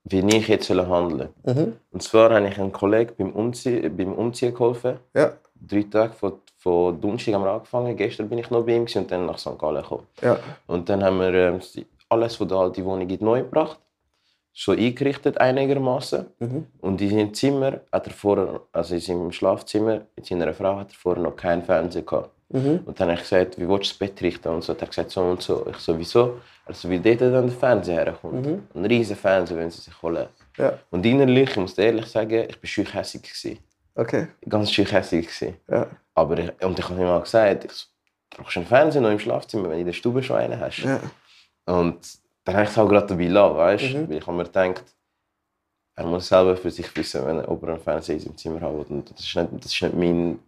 [0.05, 1.55] wie ich jetzt handeln soll.
[1.55, 1.77] Mhm.
[1.93, 4.99] Und zwar habe ich einem Kollegen beim Umziehen, beim Umziehen geholfen.
[5.15, 7.97] Ja, Drei Tage von, von Donnerstag haben wir angefangen.
[7.97, 9.59] Gestern bin ich noch bei ihm und dann nach St.
[9.59, 10.07] Gallen gekommen.
[10.21, 10.39] ja.
[10.67, 11.61] Und dann haben wir ähm,
[12.15, 13.79] alles von der alten Wohnung die neue gebracht.
[14.57, 16.27] So eingerichtet einigermaßen.
[16.39, 16.67] Mhm.
[16.81, 20.93] Und in seinem Zimmer hat er vorher, also in seinem Schlafzimmer mit seiner Frau hat
[20.93, 22.31] er vorher noch keinen Fernseher gehabt.
[22.51, 22.81] Mhm.
[22.87, 24.49] Und dann habe ich gesagt, wie willst du das Bett richten?
[24.49, 25.67] Und so hat er gesagt, so und so.
[25.71, 26.41] Ich so, wieso?
[26.67, 28.47] Also, weil dort dann der Fernseher herkommt.
[28.47, 28.63] Mhm.
[28.75, 30.29] Ein riesen Fernseher, wenn sie sich holen.
[30.57, 33.59] Ja, Und innerlich, ich muss ehrlich sagen, ich war gewesen.
[33.97, 34.29] okay.
[34.49, 35.57] Ganz gewesen.
[35.69, 37.87] Ja, Aber ich, und ich habe ihm mal gesagt, ich so,
[38.31, 40.79] du brauchst einen Fernseher noch im Schlafzimmer, wenn du in der Stube schon einen hast.
[40.79, 41.01] ja.
[41.67, 41.99] Und
[42.45, 43.99] dann habe ich es auch gerade dabei gelassen, weißt du?
[43.99, 44.09] Mhm.
[44.09, 44.85] Weil ich habe mir gedacht,
[45.97, 48.61] er muss selber für sich wissen, wenn er, ob er einen Fernseher in seinem Zimmer
[48.61, 48.91] hat.
[48.91, 50.39] Und das ist nicht, das ist nicht mein...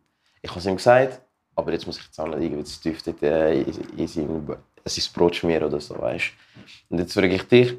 [0.42, 1.20] Ich habe es ihm gesagt,
[1.54, 4.28] aber jetzt muss ich jetzt auch nicht irgendwie zu tief dort, äh, in, in sein,
[4.28, 6.24] in sein Brot schmieren oder so, weißt
[6.88, 6.94] du?
[6.94, 7.76] Und jetzt frage ich dich,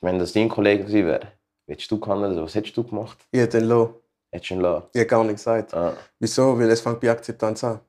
[0.00, 1.32] wenn das dein Kollege gewesen wäre,
[1.66, 3.18] hättest du gehandelt oder was hättest du gemacht?
[3.30, 4.02] Ich hätte den Low.
[4.32, 4.86] Hättest du ihn lassen?
[4.92, 5.74] Ich habe gar nichts gesagt.
[5.74, 6.58] Ah, Wieso?
[6.58, 7.80] Weil es fängt bei Akzeptanz an.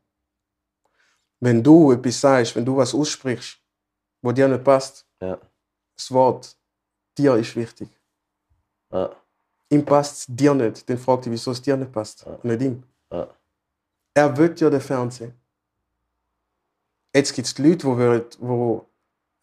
[1.39, 3.60] Wenn du etwas sagst, wenn du was aussprichst,
[4.21, 5.37] wo dir nicht passt, ja.
[5.95, 6.55] das Wort
[7.17, 7.89] dir ist wichtig.
[8.91, 9.09] Ah,
[9.69, 12.25] Ihm passt es dir nicht, dann fragt dich, wieso es dir nicht passt.
[12.25, 12.37] Ja.
[12.43, 12.83] Nicht ihm.
[13.09, 13.27] ah,
[14.13, 15.33] Er will ja den Fernsehen.
[17.13, 18.85] Jetzt gibt es Leute, die, wollen, wo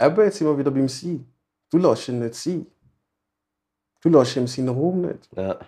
[0.01, 1.27] eben jetzt immer wieder beim Sein.
[1.71, 2.67] Du lässt ihn nicht sein.
[4.01, 5.29] Du lässt ihm seinen Raum nicht.
[5.37, 5.59] ja.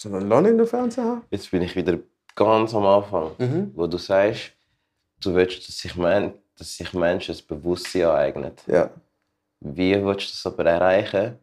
[0.00, 1.24] Sondern lass ihn den Fernseher haben.
[1.30, 1.98] Jetzt bin ich wieder
[2.36, 3.32] ganz am Anfang.
[3.38, 3.72] Mhm.
[3.74, 4.52] wo du sagst,
[5.20, 8.52] du willst, dass sich, Men dass sich Menschen das Bewusstsein aneignen.
[8.66, 8.90] Ja.
[9.60, 11.38] Wie willst du das aber erreichen,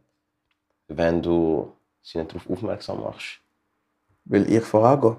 [0.88, 3.40] wenn du sie nicht darauf aufmerksam machst?
[4.24, 5.16] Weil ich vorangehe.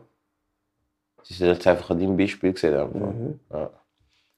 [1.24, 2.90] Sie sind jetzt einfach an deinem Beispiel gesehen.
[2.94, 3.40] Mhm.
[3.52, 3.70] Ja.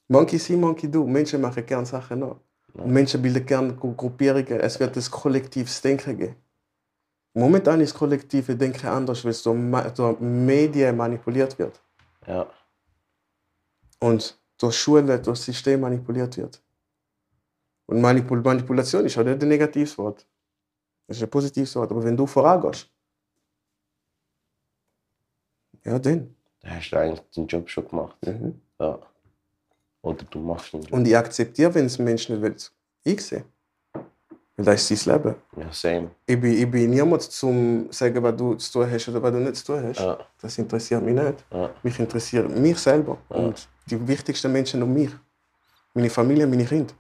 [0.08, 1.06] Monkey see, Monkey do.
[1.06, 2.38] Menschen machen gerne Sachen nach.
[2.74, 4.60] Und Menschen bilden gerne Gru- Gruppierungen.
[4.60, 6.36] Es wird ein kollektives Denken geben.
[7.34, 11.80] Momentan ist das kollektive Denken anders, weil es durch Medien manipuliert wird.
[12.26, 12.48] Ja.
[14.00, 16.62] Und durch Schulen, durch das System manipuliert wird.
[17.88, 20.28] Und Manipul Manipulation ist auch nicht ein negatives Wort.
[21.08, 21.89] Das ist ein positives Wort.
[21.89, 22.88] Aber wenn du vorangehst,
[25.84, 26.36] ja, dann.
[26.62, 28.17] Dann hast du eigentlich deinen Job schon gemacht.
[28.26, 28.62] Mhm.
[28.80, 29.00] Ja.
[30.02, 30.86] Oder du machst ihn.
[30.91, 32.58] Und ich akzeptiere, wenn es Menschen nicht wollen.
[33.04, 33.45] Ich sehe.
[34.65, 35.36] Weil das ist sein Leben.
[35.58, 36.12] Ja, same.
[36.26, 39.38] Ich bin, ich bin niemand zum sagen, was du zu tun hast oder was du
[39.39, 40.00] nicht zu tun hast.
[40.00, 41.45] Ja, Das interessiert mich nicht.
[41.52, 45.12] ja, Mich interessiert mich selber und die wichtigsten Menschen um mich.
[45.93, 46.93] Meine Familie, meine Kinder.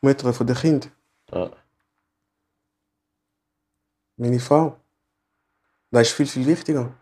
[0.00, 0.92] Mütter von den Kindern.
[1.32, 1.50] ja.
[4.16, 4.76] Meine Frau.
[5.90, 6.92] Das ist viel, viel wichtiger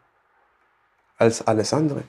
[1.18, 2.04] als alles andere.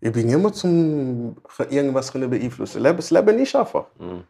[0.00, 1.36] Ich bin niemand zum
[1.70, 2.82] irgendwas können beeinflussen.
[2.82, 3.86] Das Leben ist einfach.
[3.98, 4.24] Mhm.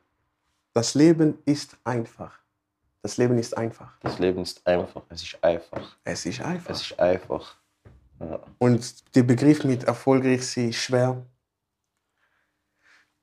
[0.74, 2.36] Das Leben ist einfach.
[3.00, 3.96] Das Leben ist einfach.
[4.00, 5.02] Das Leben ist einfach.
[5.08, 5.96] Es ist einfach.
[6.02, 6.70] Es ist einfach.
[6.70, 7.56] Es ist einfach.
[8.18, 8.40] Ja.
[8.58, 11.24] Und der Begriff mit erfolgreich sein ist schwer.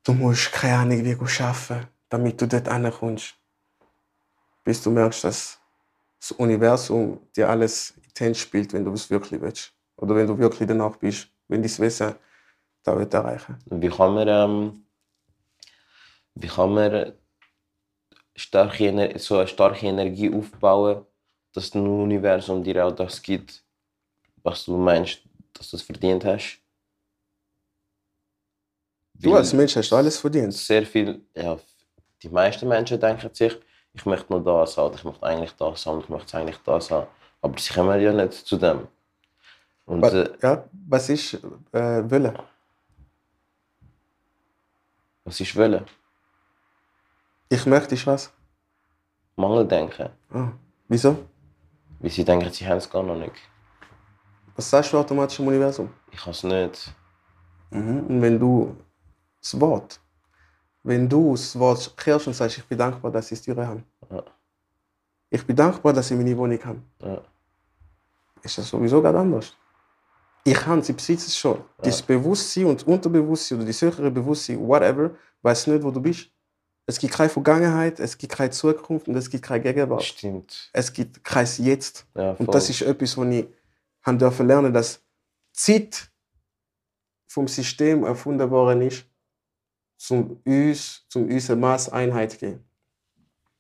[0.04, 3.36] Du musst keine Ahnung, wie du arbeiten, damit du dort ankommst.
[4.64, 5.60] Bis du merkst, dass
[6.20, 9.74] das Universum dir alles in die Hände spielt, wenn du es wirklich willst.
[9.98, 12.16] Oder wenn du wirklich danach bist, wenn dein Wesen
[12.84, 13.58] da wird erreichen.
[13.66, 14.86] Wie kann man, ähm,
[16.36, 17.14] wie kann man
[18.36, 21.06] starke, Ener- so eine starke Energie aufbauen,
[21.54, 23.64] dass das Universum dir auch das gibt,
[24.44, 25.22] was du meinst,
[25.54, 26.60] dass du es verdient hast?
[29.16, 30.54] Du als Mensch hast alles verdient.
[30.54, 31.58] sehr viel, ja,
[32.24, 33.56] die meisten Menschen denken sich,
[33.94, 37.08] ich möchte nur das haben, ich möchte eigentlich das haben, ich möchte eigentlich das haben.
[37.42, 38.88] Aber sie kommen ja nicht zu dem.
[39.86, 41.34] Und Was, äh, ja, was ist
[41.74, 42.34] äh, Wille?
[45.24, 45.86] was ist Wollen?
[47.52, 48.32] Ich möchte ist was?
[49.36, 50.10] Mangeldenken.
[50.34, 50.54] Ah.
[50.88, 51.18] Wieso?
[52.00, 53.36] Weil sie denken, sie haben es gar noch nicht.
[54.56, 55.90] Was sagst du automatisch im Universum?
[56.14, 56.96] Ich habe es nicht.
[57.72, 58.06] Mhm.
[58.08, 58.78] Und wenn du
[59.42, 60.00] das Wort,
[60.84, 63.84] wenn du das Wort kehrst und sagst, ich bin dankbar, dass ich es dir habe.
[64.10, 64.24] Ja.
[65.30, 66.82] Ich bin dankbar, dass ich meine Wohnung habe.
[67.04, 67.22] Ja.
[68.44, 69.58] Ist das sowieso ganz anders.
[70.46, 71.62] Ich habe sie besitze es schon.
[71.80, 75.12] Das Bewusstsein und Unterbewusstsein oder das höhere Bewusstsein, whatever,
[75.42, 76.31] weiß nicht, wo du bist.
[76.92, 80.04] Es gibt keine Vergangenheit, es gibt keine Zukunft und es gibt keine Gegenwart.
[80.04, 80.70] Stimmt.
[80.74, 82.06] Es gibt kein Jetzt.
[82.16, 83.48] Ja, Und das ist etwas, was ich
[84.02, 85.02] haben dürfen lernen, dass
[85.54, 86.12] Zeit
[87.28, 89.06] vom System erfunden worden ist,
[89.96, 92.66] zum uns, zum unserer Maßeinheit zu geben.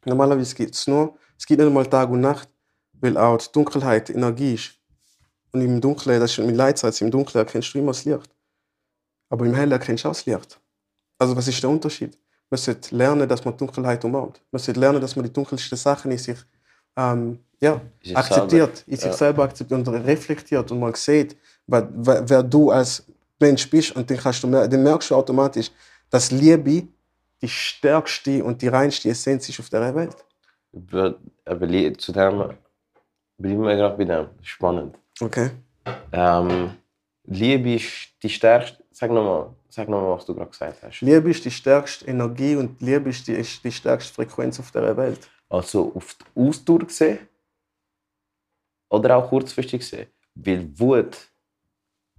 [0.04, 2.50] Normalerweise gibt es nur, es gibt nicht einmal Tag und Nacht,
[3.00, 4.74] weil auch die Dunkelheit Energie ist.
[5.54, 8.30] Und im Dunkeln, das ist mit Leitzeit, im Dunkeln erkennst du immer das Licht.
[9.30, 10.60] Aber im Hellen erkennst du auch das Licht.
[11.17, 12.17] Also was ist der Unterschied?
[12.51, 14.41] Man sollte lernen, dass man Dunkelheit umarmt.
[14.51, 16.37] Man sollte lernen, dass man die dunkelsten Sachen in sich
[16.97, 18.91] ähm, ja, In sich akzeptiert, selber.
[18.91, 19.13] in sich Ja.
[19.13, 21.87] selber akzeptiert und reflektiert und mal sieht, wer,
[22.29, 23.05] wer, du als
[23.39, 25.71] Mensch bist und dann, kannst du, dann merkst du automatisch,
[26.09, 26.87] dass Liebe
[27.41, 30.15] die stärkste und die reinste Essenz ist auf der Welt.
[31.45, 32.49] Aber zu dem
[33.37, 34.27] bleiben wir gerade bei dem.
[34.41, 34.95] Spannend.
[35.19, 35.51] Okay.
[36.11, 36.71] Ähm,
[37.25, 38.83] Liebe ist die stärkste.
[38.91, 41.01] Sag nochmal, sag noch mal, was du gerade gesagt hast.
[41.01, 44.95] Liebe ist die stärkste Energie und Liebe ist die, ist die stärkste Frequenz auf der
[44.97, 45.29] Welt.
[45.49, 47.19] Also auf die Ausdauer gesehen
[48.89, 50.07] oder auch kurzfristig gesehen.
[50.36, 51.17] Weil Wut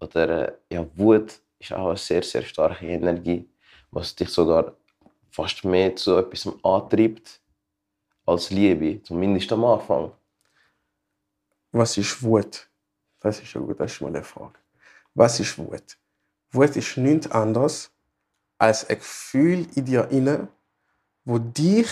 [0.00, 3.48] oder ja, Wut ist auch eine sehr, sehr starke Energie,
[3.90, 4.74] was dich sogar
[5.30, 7.40] fast mehr zu etwas antreibt
[8.26, 10.12] als Liebe, zumindest am Anfang.
[11.72, 12.68] Was ist Wut?
[13.20, 14.58] Das ist eine das ist mal eine Frage.
[15.14, 15.96] Was ist Wut?
[16.52, 17.90] Wut ist nichts anderes
[18.58, 20.48] als ein Gefühl in dir inne,
[21.24, 21.88] wo dich,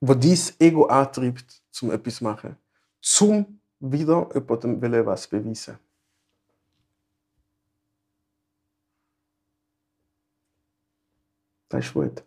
[0.00, 2.56] wo dein Ego antreibt, zum etwas zu machen,
[3.00, 5.78] zum wieder jemandem wollen was beweisen.
[11.68, 12.22] Das ist Wut.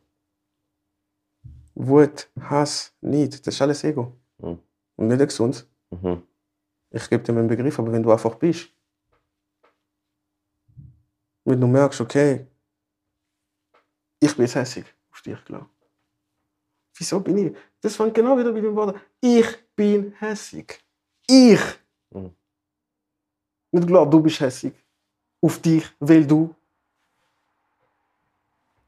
[1.75, 4.11] Wut, Hass, Neid, das ist alles Ego.
[4.39, 4.59] Mhm.
[4.95, 5.67] Und nicht gesund.
[5.91, 6.23] Mhm.
[6.89, 8.69] Ich gebe dir einen Begriff, aber wenn du einfach bist,
[11.45, 12.47] wenn du merkst, okay,
[14.19, 15.69] ich bin jetzt hässig auf dich, klar.
[16.97, 17.55] Wieso bin ich?
[17.81, 18.95] Das fängt genau wieder mit dem Wort.
[18.95, 19.01] an.
[19.21, 20.79] Ich bin hässig.
[21.27, 21.59] Ich.
[22.09, 22.31] Mhm.
[23.71, 24.73] Nicht klar, du bist hässig.
[25.41, 26.55] Auf dich, weil du.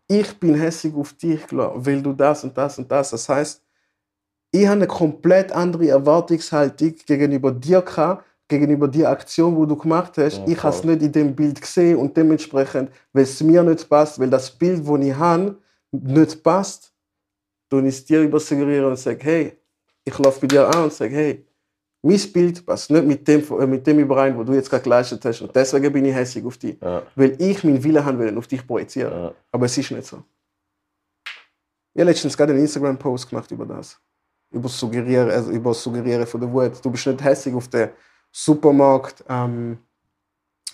[0.07, 3.09] Ich bin hässig auf dich, klar, weil du das und das und das.
[3.09, 3.61] Das heißt,
[4.51, 10.17] ich habe eine komplett andere Erwartungshaltung gegenüber dir gehabt, gegenüber der Aktion, die du gemacht
[10.17, 10.37] hast.
[10.37, 13.87] Ja, ich habe es nicht in dem Bild gesehen und dementsprechend, weil es mir nicht
[13.89, 15.57] passt, weil das Bild, das ich habe,
[15.91, 16.93] nicht passt,
[17.69, 19.57] dann es dir übersuggerieren und sage, hey,
[20.05, 21.45] ich laufe bei dir an und sage, hey,
[22.01, 25.25] mein Bild passt nicht mit dem, äh, mit dem überein, was du jetzt gerade geleistet
[25.25, 26.77] hast und deswegen bin ich hässlich auf dich.
[26.81, 29.11] Ja, Weil ich meinen Willen haben will, auf dich projizieren.
[29.11, 30.23] ja, Aber es ist nicht so.
[31.93, 33.99] Ich habe letztens gerade einen Instagram-Post gemacht über das.
[34.51, 36.85] Über das Suggerieren, also über das Suggerieren von der Wut.
[36.85, 37.89] Du bist nicht hässlich auf den
[38.39, 39.79] Supermarkt, ähm,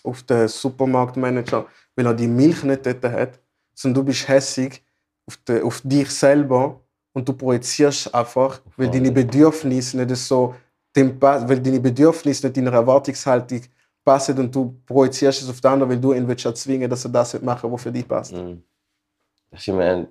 [0.04, 3.40] auf den Supermarktmanager, weil er die Milch nicht dort hat,
[3.74, 4.84] sondern du bist hässlich,
[5.26, 6.82] auf, auf dich selber
[7.14, 10.54] und du projizierst einfach, weil deine Bedürfnisse nicht so
[10.94, 13.62] dem, weil deine Bedürfnisse nicht deiner Erwartungshaltung
[14.04, 17.12] passen und du projizierst es auf den anderen, weil du ihn willst erzwingen, dass er
[17.12, 18.34] das machen, was für dich passt.
[18.34, 18.62] Mhm.
[19.52, 20.08] Das sind wir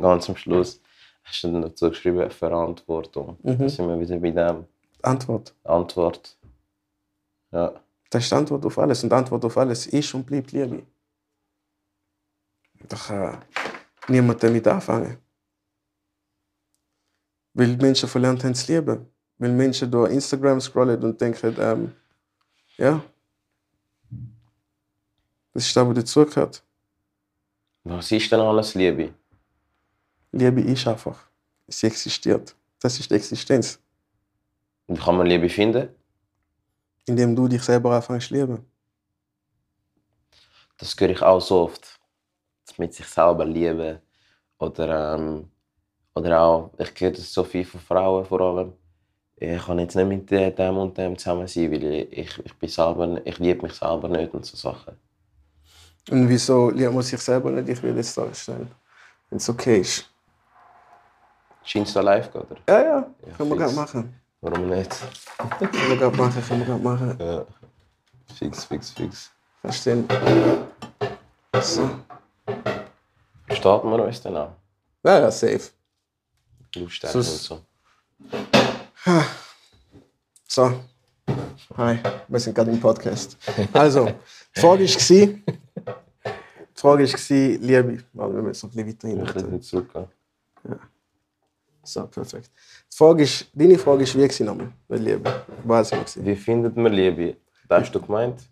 [0.00, 0.80] ganz am Schluss.
[1.22, 3.38] Hast du dann dazu geschrieben, Verantwortung.
[3.44, 3.58] Mhm.
[3.58, 4.64] Da sind wir wieder bei dem.
[5.02, 5.54] Antwort.
[5.62, 6.36] Antwort.
[7.50, 7.72] Ja.
[8.10, 9.02] Das ist die Antwort auf alles.
[9.02, 10.82] Und die Antwort auf alles ist und bleibt Liebe.
[12.88, 13.44] Da kann
[14.08, 15.18] niemand damit anfangen.
[17.52, 19.06] Weil Menschen verlernt haben zu lieben.
[19.36, 21.92] Weil Menschen durch Instagram scrollen und denken, ähm,
[22.76, 23.02] ja,
[25.52, 26.62] das ist das, was dazugehört.
[27.84, 29.14] Was ist denn alles Liebe?
[30.32, 31.28] Liebe ist einfach.
[31.66, 32.54] Sie existiert.
[32.80, 33.80] Das ist die Existenz.
[34.86, 35.88] Wie kann man Liebe finden?
[37.08, 38.64] Indem du dich selber anfängst zu lieben.
[40.76, 41.98] Das höre ich auch so oft.
[42.66, 43.98] Das mit sich selber lieben.
[44.58, 45.50] Oder, ähm,
[46.14, 48.72] oder auch, ich höre das so viel von Frauen vor allem.
[49.36, 53.20] Ich kann jetzt nicht mit dem und dem zusammen sein, weil ich, ich, bin selber,
[53.24, 54.96] ich liebe mich selber nicht und so Sachen.
[56.10, 57.68] Und wieso liebt man sich selber nicht?
[57.68, 58.70] Ich will jetzt darstellen.
[59.30, 60.10] Wenn es okay ist.
[61.62, 62.56] Scheint es da live oder?
[62.68, 64.20] Ja, ja, Ja, können wir gerade machen.
[64.40, 64.90] Warum nicht?
[65.58, 67.16] Können wir gerade machen, können wir gerade machen.
[67.18, 67.44] Ja.
[68.36, 69.30] Fix, fix, fix.
[69.60, 70.06] Verstehen?
[71.60, 71.90] So.
[73.46, 74.52] Versteht man uns dann auch?
[75.02, 75.70] Ja, ja, safe.
[76.76, 77.60] Lautstärke und so.
[80.46, 80.80] So.
[81.76, 81.98] Hi,
[82.28, 83.36] wir sind gerade im Podcast.
[83.72, 84.06] Also,
[84.56, 85.42] die Frage war, die
[86.74, 88.04] Frage war, Liebe.
[88.12, 89.50] Warte, wir müssen noch ein bisschen weiter Ich hin.
[89.50, 90.06] nicht zurückgehen.
[91.88, 92.50] So, perfekt.
[93.54, 95.42] Wie war sie nochmal mit Liebe?
[95.64, 95.90] Was?
[96.22, 97.36] Wie findet man Liebe?
[97.66, 98.42] Das hast du gemeint?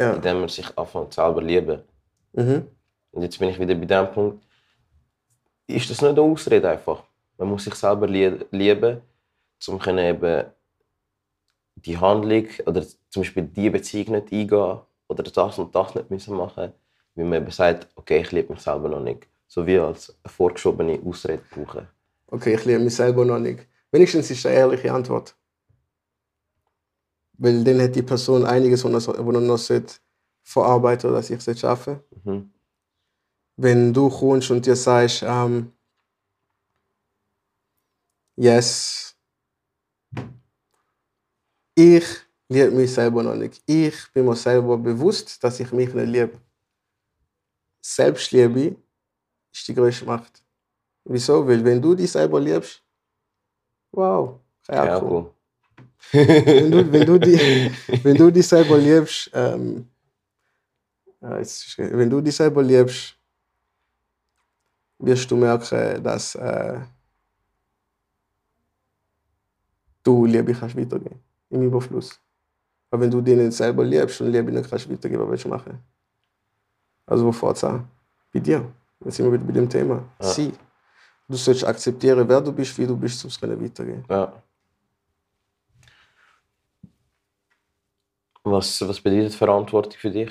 [0.00, 0.14] Ja.
[0.14, 1.82] Indem man sich anfängt selber lieben.
[2.32, 2.66] Mhm.
[3.12, 4.44] Und jetzt bin ich wieder bei dem Punkt.
[5.68, 7.04] Ist das nicht eine Ausrede einfach?
[7.38, 9.00] Man muss sich selber lie lieben,
[9.68, 10.44] um eben
[11.76, 16.36] die Handlung oder zum Beispiel die Beziehung nicht eingehen oder das und das nicht müssen
[16.36, 16.72] machen,
[17.14, 19.28] weil man eben sagt, okay, ich liebe mich selber noch nicht.
[19.46, 21.86] So wie als eine vorgeschobene Ausrede brauchen.
[22.32, 23.68] Okay, ich liebe mich selber noch nicht.
[23.90, 25.36] Wenigstens ist eine ehrliche Antwort.
[27.36, 29.96] Weil dann hat die Person einiges, was er noch sollte
[30.42, 32.52] verarbeiten oder sich sollte schaffen Mhm.
[33.56, 35.72] Wenn du kommst und dir sagst, ähm,
[38.36, 39.14] yes,
[41.74, 42.06] ich
[42.48, 43.62] liebe mich selber noch nicht.
[43.66, 46.40] Ich bin mir selber bewusst, dass ich mich nicht liebe.
[47.82, 48.76] Selbstliebe
[49.52, 50.41] ist die größte Macht.
[51.04, 51.46] Wieso?
[51.46, 52.82] Weil wenn du dich selber liebst,
[53.92, 54.38] wow,
[54.68, 55.30] Ja, cool.
[56.12, 57.38] wenn, du, wenn, du die,
[58.04, 59.88] wenn du dich selber liebst, ähm,
[61.20, 63.16] ja, ist- wenn du dich selber liebst,
[64.98, 66.78] wirst du merken, dass äh,
[70.04, 72.18] du Liebe kannst weitergeben im Überfluss.
[72.90, 75.48] Aber wenn du dich nicht selber liebst und Liebe nicht kannst weitergeben, was willst du
[75.48, 75.78] machen?
[77.06, 77.88] Also wo fährt's an?
[78.32, 78.64] Bei dir.
[79.04, 80.04] Jetzt sind wir wieder bei dem Thema.
[80.20, 80.28] Ja.
[80.28, 80.52] Sie.
[81.32, 84.04] Du sollst akzeptieren, wer du bist, wie du bist, um es weitergehen.
[84.06, 84.42] Ja.
[88.44, 90.30] Was, was bedeutet Verantwortung für dich?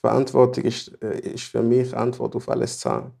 [0.00, 3.14] Verantwortung ist, äh, ist für mich Antwort auf alles zu haben.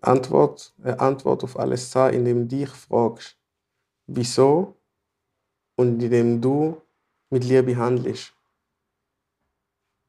[0.00, 3.36] Antwort, äh, Antwort auf alles zu haben, indem du dich fragst,
[4.06, 4.76] wieso
[5.76, 6.80] und indem du
[7.28, 8.32] mit Liebe handelst.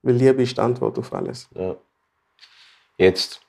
[0.01, 1.49] Weil Liebe ist die Antwort auf alles.
[1.55, 1.75] Ja.
[2.97, 3.41] Jetzt,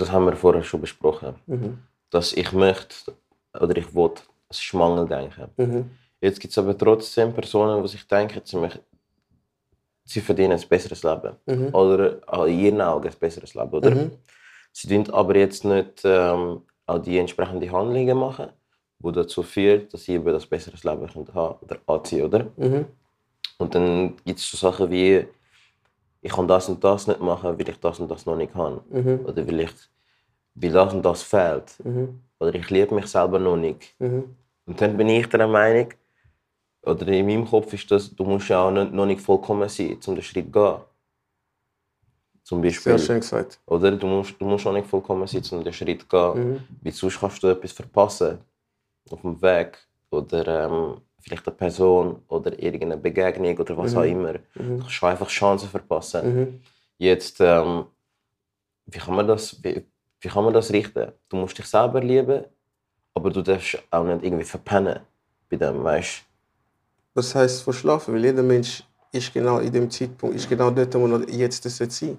[0.00, 1.78] das haben wir vorher schon besprochen, Mhm.
[2.10, 3.12] dass ich möchte
[3.58, 4.10] oder ich will,
[4.48, 5.48] es ist Mangeldenken.
[5.56, 5.90] Mhm.
[6.20, 8.80] Jetzt gibt es aber trotzdem Personen, die sich denken, sie, möchten,
[10.04, 11.36] sie verdienen ein besseres Leben.
[11.46, 11.74] Mhm.
[11.74, 13.70] Oder in ihren Augen ein besseres Leben.
[13.70, 13.90] Oder?
[13.90, 14.10] Mhm.
[14.72, 18.48] Sie tun aber jetzt nicht ähm, auch die entsprechenden Handlungen machen,
[18.98, 22.46] die dazu führen, dass sie eben das besseres Leben können haben oder anziehen, oder?
[22.56, 22.86] Mhm.
[23.58, 25.26] Und dann gibt es so Sachen wie,
[26.22, 28.80] ich kann das und das nicht machen, weil ich das und das noch nicht kann.
[28.90, 29.20] Mhm.
[29.24, 29.72] Oder weil, ich,
[30.54, 31.74] weil das und das fehlt.
[31.84, 32.20] Mhm.
[32.38, 33.94] Oder ich liebe mich selber noch nicht.
[33.98, 34.36] Mhm.
[34.66, 35.88] Und dann bin ich der Meinung,
[36.82, 39.98] oder in meinem Kopf ist das, du musst ja auch nicht, noch nicht vollkommen sein,
[40.06, 40.80] um den Schritt zu gehen.
[42.42, 42.98] Zum Beispiel.
[42.98, 43.60] Sehr schön gesagt.
[43.66, 46.52] Oder du musst, du musst noch nicht vollkommen sein, um den Schritt zu gehen.
[46.52, 46.60] Mhm.
[46.82, 48.38] Weil sonst kannst du etwas verpassen.
[49.10, 49.78] Auf dem Weg.
[50.10, 53.98] Oder ähm, vielleicht eine Person oder irgendeine Begegnung oder was Mhm.
[53.98, 54.32] auch immer.
[54.54, 54.80] Du Mhm.
[54.80, 56.22] kannst einfach Chancen verpassen.
[56.34, 56.60] Mhm.
[56.98, 57.84] Jetzt, ähm,
[58.86, 59.86] wie, kann man das, wie,
[60.20, 61.12] wie kann man das richten?
[61.28, 62.44] Du musst dich selber lieben,
[63.14, 65.00] aber du darfst auch nicht irgendwie verpennen
[65.48, 66.22] bei dem, weißt
[67.14, 68.14] Was heißt verschlafen?
[68.14, 71.90] Weil jeder Mensch ist genau in dem Zeitpunkt, ist genau dort, wo er jetzt sein
[71.90, 72.16] sollte.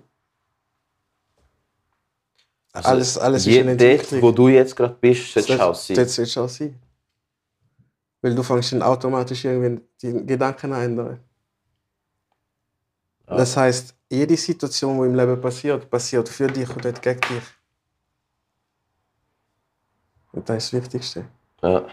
[2.73, 5.95] Also, alles, alles ist je- eine dort, wo du jetzt gerade bist, du auch sein.
[5.97, 6.75] das sollst du auch sein.
[8.21, 11.19] Weil du fängst dann automatisch irgendwie die Gedanken an ändern.
[13.27, 13.37] Ja.
[13.37, 17.43] Das heißt, jede Situation, die im Leben passiert, passiert für dich und nicht gegen dich.
[20.33, 21.25] Und das ist das Wichtigste.
[21.61, 21.85] Ja.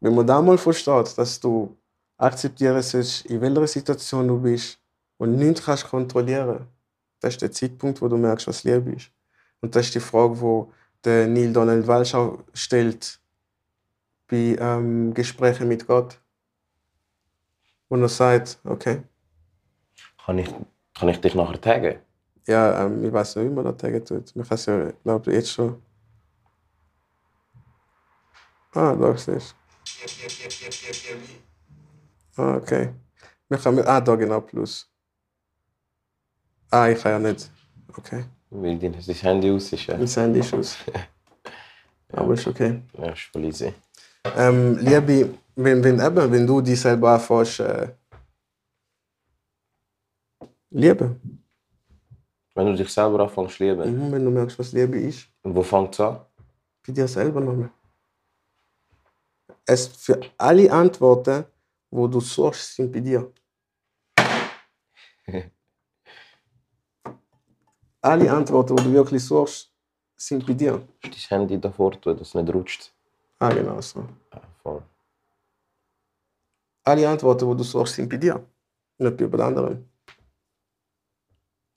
[0.00, 1.76] Wenn man da mal versteht, dass du
[2.16, 4.78] akzeptieren sollst, in welcher Situation du bist
[5.18, 6.66] und nichts kannst kontrollieren,
[7.20, 9.10] das ist der Zeitpunkt, wo du merkst, was Liebe ist.
[9.60, 10.72] Und das ist die Frage, wo
[11.04, 13.20] der Neil Donald Walsh auch stellt
[14.32, 16.18] bei ähm, Gesprächen mit Gott.
[17.90, 19.02] Wo er sagt, okay,
[20.24, 20.48] Kann, ich,
[20.94, 21.98] kann ich dich nachher taggen?
[22.48, 24.34] ja, ähm, ich weiß nicht, wie man das sagen tut.
[24.34, 25.82] Man kann es ja, glaube ich, jetzt schon.
[28.74, 29.54] Ah, da siehst
[32.36, 32.42] du.
[32.42, 32.94] Ah, okay.
[33.50, 34.90] Können mit, ah, da genau, plus.
[36.70, 37.50] Ah, ich kann ja nicht.
[37.94, 38.24] Okay.
[38.48, 39.86] Weil dein Handy aus ist.
[39.86, 40.78] Ja, Mein Handy ist aus.
[42.12, 42.82] Aber ist okay.
[42.96, 43.74] ja ist voll easy.
[44.24, 47.88] Ähm, Liebe, wenn, wenn, eben, wenn du dich selber anfängst, äh,
[50.70, 51.42] lieben.
[52.54, 55.26] Wenn du dich selber anfängst zu lieben, Mhm, wenn du merkst, was Liebe ist.
[55.42, 56.20] und wo fängt es an?
[56.86, 57.70] bei dir selber nochmal.
[59.64, 61.44] Es für alle Antworten,
[61.90, 63.32] wo du suchst, sind bei dir.
[68.00, 69.72] alle Antworten, wo du wirklich suchst,
[70.16, 70.82] sind bei dir.
[71.02, 72.92] Dein Handy davor tun, dass es nicht rutscht.
[73.42, 73.98] Ah, genau so.
[74.32, 74.82] Ja, voll.
[76.84, 78.40] Alle Antworten, wo du suchst, sind bei dir.
[78.98, 79.88] Nicht bei jemand anderem.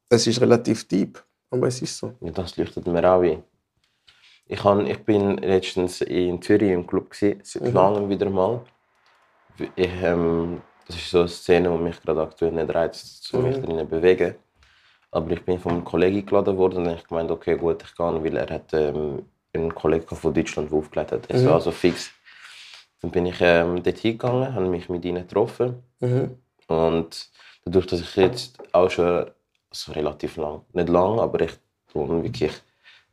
[0.10, 2.14] Es ist relativ deep, aber es ist so.
[2.22, 3.44] Ja, das leuchtet mir auch ein.
[4.46, 7.74] Ich, han, ich bin letztens in Zürich im Club, gewesen, seit Mhm.
[7.74, 8.62] langem wieder mal.
[9.76, 13.58] Ich, ähm, das ist so eine Szene, die mich gerade aktuell nicht reizt, zu mich
[13.58, 13.62] Mhm.
[13.64, 14.36] drinnen zu bewegen.
[15.10, 18.24] Aber ich bin von einem Kollegen eingeladen worden und ich gemeint, okay, gut, ich gehe,
[18.24, 19.26] weil er hat ähm,
[19.56, 21.34] einen Kollegen von Deutschland, der aufgelegt hat.
[21.34, 21.46] Mhm.
[21.46, 22.12] war also fix.
[23.02, 25.82] Dann bin ich ähm, dort hingegangen, habe mich mit ihnen getroffen.
[26.00, 26.38] Mhm.
[26.68, 27.30] Und
[27.66, 29.26] dadurch, dass ich jetzt auch schon
[29.70, 31.52] also relativ lang, nicht lang, aber ich
[31.92, 32.54] tue wirklich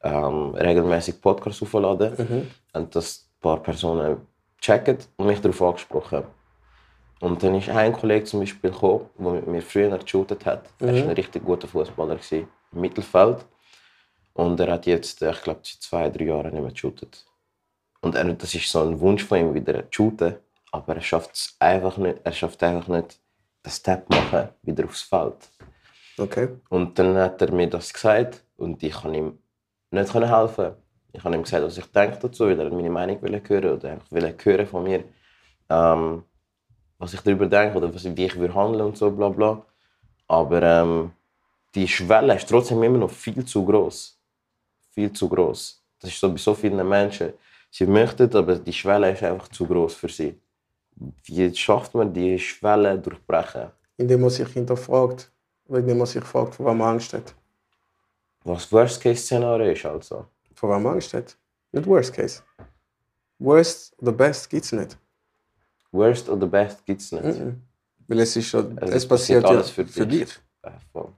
[0.02, 2.50] ähm, regelmäßig Podcasts aufladen, Mhm.
[2.74, 4.18] haben das ein paar Personen
[4.60, 6.24] gecheckt und mich darauf angesprochen.
[7.20, 10.64] Und dann ist ein Kollege zum Beispiel gekommen, der mit mir früher geshootet hat.
[10.80, 11.02] Er war Mhm.
[11.02, 13.44] ein richtig guter Fußballer im Mittelfeld.
[14.34, 17.26] Und er hat jetzt, äh, ich glaube, seit zwei, drei Jahren nicht mehr geshootet.
[18.00, 20.36] Und er, das ist so ein Wunsch von ihm, wieder zu shooten.
[20.70, 23.20] Aber er schafft es einfach nicht, er schafft einfach nicht,
[23.64, 25.50] den Step machen, wieder aufs Feld.
[26.18, 26.48] Okay.
[26.68, 29.38] Und dann hat er mir das gesagt und ich kann ihm
[29.90, 30.72] nicht helfen.
[31.12, 33.90] Ich habe ihm gesagt, was ich denke dazu, weil er meine Meinung will hören oder
[33.92, 35.04] einfach will hören von mir,
[35.68, 36.24] ähm,
[36.98, 39.64] was ich darüber denke oder was, wie ich würde handeln und so bla bla.
[40.26, 41.12] Aber ähm,
[41.74, 44.18] die Schwelle ist trotzdem immer noch viel zu groß,
[44.92, 45.82] viel zu groß.
[46.00, 47.32] Das ist so bei so vielen Menschen.
[47.70, 50.38] Sie möchten, aber die Schwelle ist einfach zu groß für sie.
[51.24, 53.70] Wie schafft man die Schwelle durchbrechen?
[53.96, 55.30] Indem man sich hinterfragt,
[55.68, 57.34] indem man sich fragt, vor was man Angst hat.
[58.44, 60.26] Was Worst-Case-Szenario ist also.
[60.54, 61.36] Vor was man Angst hat.
[61.72, 62.42] Nicht Worst Case.
[63.38, 64.98] Worst oder Best gibt es nicht.
[65.90, 67.24] Worst oder Best gibt es nicht.
[67.24, 67.62] Mhm.
[68.08, 70.24] Weil es ist schon, Also es passiert passiert alles ja für für dich.
[70.24, 70.38] dich.
[70.92, 71.12] Voll.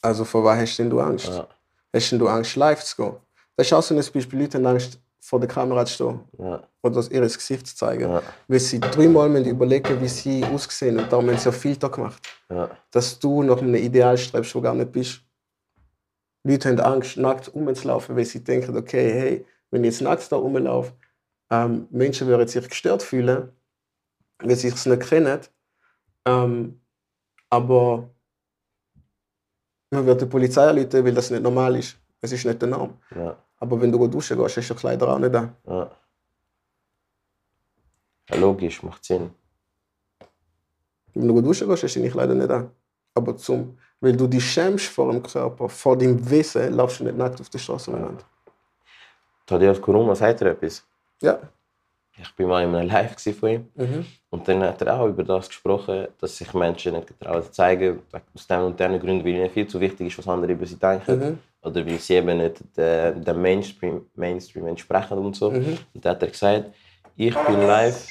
[0.00, 1.28] Also vor was hast denn du Angst?
[1.28, 1.46] Ja,
[1.94, 3.16] Hast denn du Angst, live zu gehen?
[3.56, 6.62] Das ist auch so ein Beispiel, Leute haben Angst, vor der Kamera zu stehen ja,
[6.82, 8.10] oder ihr Gesicht zu zeigen.
[8.10, 11.88] ja, Weil sie dreimal müssen überlegen wie sie aussehen und darum haben sie ja Filter
[11.88, 12.20] gemacht.
[12.50, 15.20] ja, Dass du nach einem Ideal strebst, wo gar nicht bist.
[16.46, 20.36] Leute haben Angst, nackt rumzulaufen, weil sie denken, okay, hey, wenn ich jetzt nackt da
[20.36, 20.92] rumlaufe,
[21.50, 23.50] ähm, Menschen würden sich gestört fühlen,
[24.40, 25.40] weil sie es nicht kennen.
[26.26, 26.80] Ähm,
[27.48, 28.10] aber
[29.94, 31.96] man wird die Polizei anrufen, weil das nicht normal ist.
[32.20, 32.92] Es ist nicht der Norm.
[33.14, 35.54] ja, Aber wenn du duschen gehst, du die Kleider auch nicht an.
[35.66, 35.90] ja.
[38.30, 39.30] Ja, logisch, macht Sinn.
[41.14, 42.70] Wenn du duschen gehst, du deine Kleider nicht an.
[43.14, 47.16] Aber zum, weil du dich schämst vor dem Körper, vor deinem Wesen, laufst du nicht
[47.18, 48.24] nackt auf der Straße umeinander.
[49.46, 50.82] Tadeusz Kuruma sagt er etwas.
[51.20, 51.38] Ja.
[52.16, 54.06] Ich war mal in einem Live von ihm Mhm.
[54.30, 58.02] und dann hat er auch über das gesprochen, dass sich Menschen nicht getrauen zu zeigen,
[58.34, 60.76] aus den und den Gründen, weil ihnen viel zu wichtig ist, was andere über sie
[60.78, 61.18] denken.
[61.18, 61.38] Mhm.
[61.62, 65.50] Oder weil sie eben nicht dem dem Mainstream, Mainstream entsprechen und so.
[65.50, 65.78] Mhm.
[65.94, 66.66] Und da hat er gesagt,
[67.16, 68.06] ich bin live.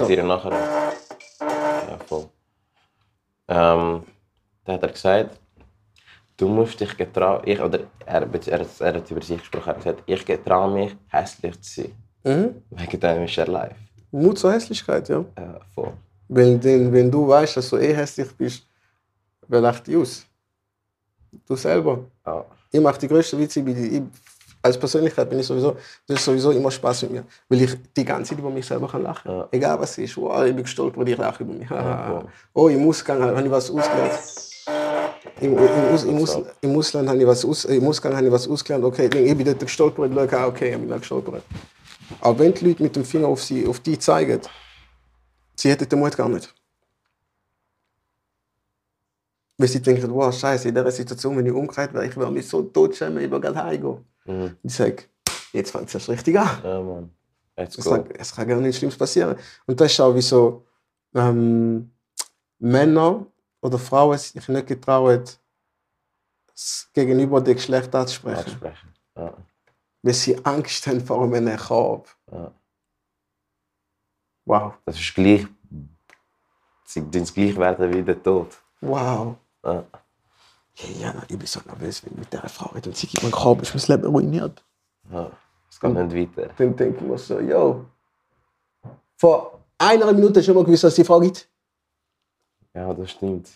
[0.00, 0.50] Ich dir nachher.
[1.40, 2.26] Ja, voll.
[3.48, 4.02] Ähm,
[4.64, 5.40] da hat er gesagt,
[6.40, 7.42] du musst dich getrauen.
[7.44, 9.68] Ich, oder er, er, er hat über sich gesprochen.
[9.68, 11.92] Er hat gesagt, ich getraue mich, hässlich zu sein.
[12.24, 12.62] Mhm.
[12.70, 13.76] Wegen dem ist er live.
[14.10, 15.24] Mut zur Hässlichkeit, ja.
[15.38, 15.92] Ja, voll.
[16.28, 18.64] Wenn, denn, wenn du weißt, dass du eh hässlich bist,
[19.48, 20.26] wer lacht die aus?
[21.46, 22.04] Du selber.
[22.26, 22.44] Ja.
[22.72, 23.60] Ich mache die größten Witze.
[23.60, 24.02] Ich,
[24.62, 25.76] als Persönlichkeit bin ich sowieso,
[26.06, 27.24] das ist sowieso immer Spaß mit mir.
[27.48, 29.48] Weil ich die ganze Zeit über mich selber kann lachen Ja.
[29.50, 30.16] Egal was ist.
[30.16, 31.68] Wow, ich bin gestolpert, ich lache über mich.
[31.68, 32.24] voll.
[32.52, 34.49] oh, im Ausgang habe ich was ausgelernt.
[35.40, 38.32] Im, im, Aus, im, Aus, Im Ausland habe ich was aus, im Ausgang habe ich
[38.32, 38.84] was ausgelernt.
[38.84, 41.42] Okay, ich bin dort gestolpert, schaue, ah, okay, ich bin gestolpert.
[42.20, 44.40] Aber wenn die Leute mit dem Finger auf, sie, auf die zeigen,
[45.54, 46.52] sie hätten den Mut gar nicht.
[49.56, 52.48] Weil sie denken, wow, scheiße, in dieser Situation, wenn ich umgekehrt wäre, ich würde mich
[52.48, 54.04] so tot schämen, ich würde gerade heimgehen.
[54.24, 54.56] Mhm.
[54.62, 55.04] Ich sage,
[55.52, 56.48] jetzt fängt es erst richtig an.
[56.64, 57.10] Ja, Mann.
[57.56, 57.90] Let's Es go.
[57.90, 59.36] kann, es kann gar nichts Schlimmes passieren.
[59.66, 60.64] Und das ist auch wie so
[61.14, 61.90] ähm,
[62.58, 63.26] Männer
[63.60, 65.24] oder Frauen sich nicht getrauen,
[66.46, 68.60] das gegenüber dem Geschlecht anzusprechen.
[69.16, 69.34] Ja.
[70.02, 72.08] Weil sie Angst haben vor einem Korb.
[72.30, 72.52] Ja.
[74.46, 74.74] Wow.
[74.84, 75.46] Das ist gleich.
[76.84, 78.56] Sie tun es gleich werden wie der Tod.
[78.80, 79.36] Wow.
[79.64, 79.84] Ja.
[80.74, 83.22] Hey, Jana, ich bin so nervös, wenn ich mit dieser Frau rede und sie gibt
[83.22, 84.64] mir einen Korb, ist mein Leben ruiniert.
[85.12, 85.30] Ja.
[85.68, 86.50] Es geht nicht weiter.
[86.56, 87.84] Dann denke ich mir so, yo.
[89.16, 91.49] Vor einer Minute schon mal gewusst, was die Frau gibt.
[92.80, 93.48] Ja, das stimmt.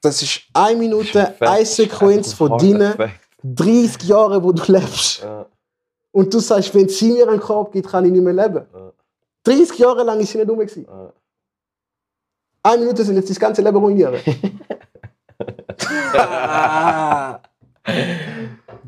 [0.00, 3.20] Das ist eine Minute, eine Sequenz von deinen Fakt.
[3.44, 5.22] 30 Jahren, wo du lebst.
[5.22, 5.46] Ja.
[6.10, 8.66] Und du sagst, wenn sie mir einen Korb gibt, kann ich nicht mehr leben.
[8.72, 8.92] Ja.
[9.44, 10.60] 30 Jahre lang ist sie nicht rum.
[10.60, 11.12] Ja.
[12.62, 14.14] Eine Minute sind jetzt das ganze Leben ruinieren.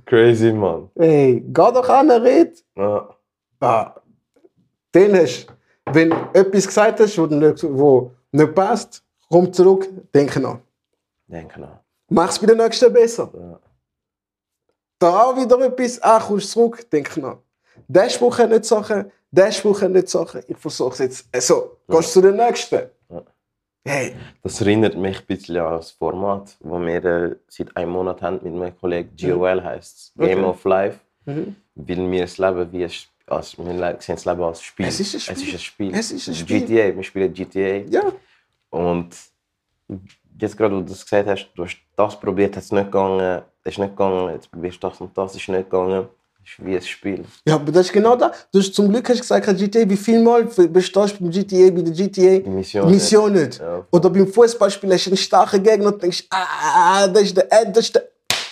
[0.06, 0.90] Crazy, Mann.
[0.94, 2.64] Ey, geh doch an, red.
[2.76, 3.08] Ja.
[3.60, 3.94] Ah,
[4.94, 5.46] den hast
[5.92, 10.58] Wenn du etwas gesagt hast, wo nicht, wo nicht passt, komm zurück, denk nach.
[11.26, 11.80] Denke nach.
[12.08, 13.30] Mach's bei der nächsten besser.
[13.34, 13.60] Ja.
[14.98, 17.38] Da auch wieder etwas, ah, kommst zurück, denk nach.
[17.88, 20.42] Der Spruch hat nicht Sachen, der Spruch hat nicht Sachen.
[20.48, 21.26] Ich versuch's jetzt.
[21.32, 22.86] Also, gehst du zu den nächsten.
[23.10, 23.22] Ja.
[23.84, 28.22] Hey, Das erinnert mich ein bisschen an das Format, das wir äh, seit einem Monat
[28.22, 30.48] haben mit meinem Kollegen GOL heißt Game Okay.
[30.48, 30.98] of Life.
[31.26, 31.56] Mhm.
[31.74, 32.90] Weil wir das Leben wie ein,
[33.26, 33.64] als, wir
[34.00, 34.86] sehen das Leben als Spiel.
[34.86, 35.34] Es ist ein Spiel.
[35.34, 35.94] Es ist ein Spiel.
[35.94, 36.60] Es ist ein Spiel.
[36.62, 37.60] GTA, wir spielen GTA.
[37.90, 38.12] ja,
[38.76, 39.08] Und
[40.38, 43.42] jetzt gerade, wo du das gesagt hast, du hast das probiert, hat es nicht gegangen,
[43.64, 46.08] es ist nicht gegangen, jetzt probierst du das und das, ist nicht gegangen.
[46.44, 47.24] Es ist wie ein Spiel.
[47.48, 48.46] ja, aber das ist genau das.
[48.52, 51.82] Du hast zum Glück hast gesagt, GTA, wie viel Mal bestehst du beim GTA, bei
[51.82, 52.38] der GTA?
[52.38, 52.88] Die Mission.
[52.88, 53.58] Mission nicht.
[53.58, 53.84] Ja.
[53.90, 57.76] Oder beim Fußballspiel hast du einen starken Gegner und denkst, ah, das ist der, End-
[57.76, 58.04] das ist der,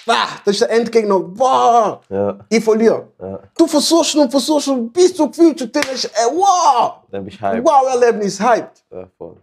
[0.09, 1.21] ah, das ist der Endgegner.
[1.39, 3.07] Wow, Ja, ich verliere.
[3.21, 3.39] ja.
[3.57, 7.47] Du versuchst und versuchst und bis du gefühlt und denkst, ey, wow, Dann bist du
[7.47, 7.65] hyped.
[7.65, 8.83] wow, Erlebnis, hyped.
[8.91, 9.37] Ja, voll.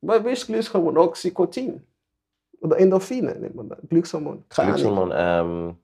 [0.00, 1.82] Weil weißt du, Glückshormon, Oxytocin.
[2.60, 3.78] Oder Endorphine nennt man das.
[3.88, 4.44] Glückshormon.
[4.48, 4.72] Keine.
[4.72, 5.76] Glückshormon, ähm.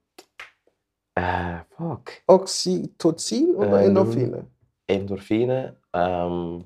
[1.17, 2.11] Äh, fuck.
[2.27, 4.47] Oxytocin oder Ähm, Endorphine?
[4.87, 6.65] Endorphine, ähm.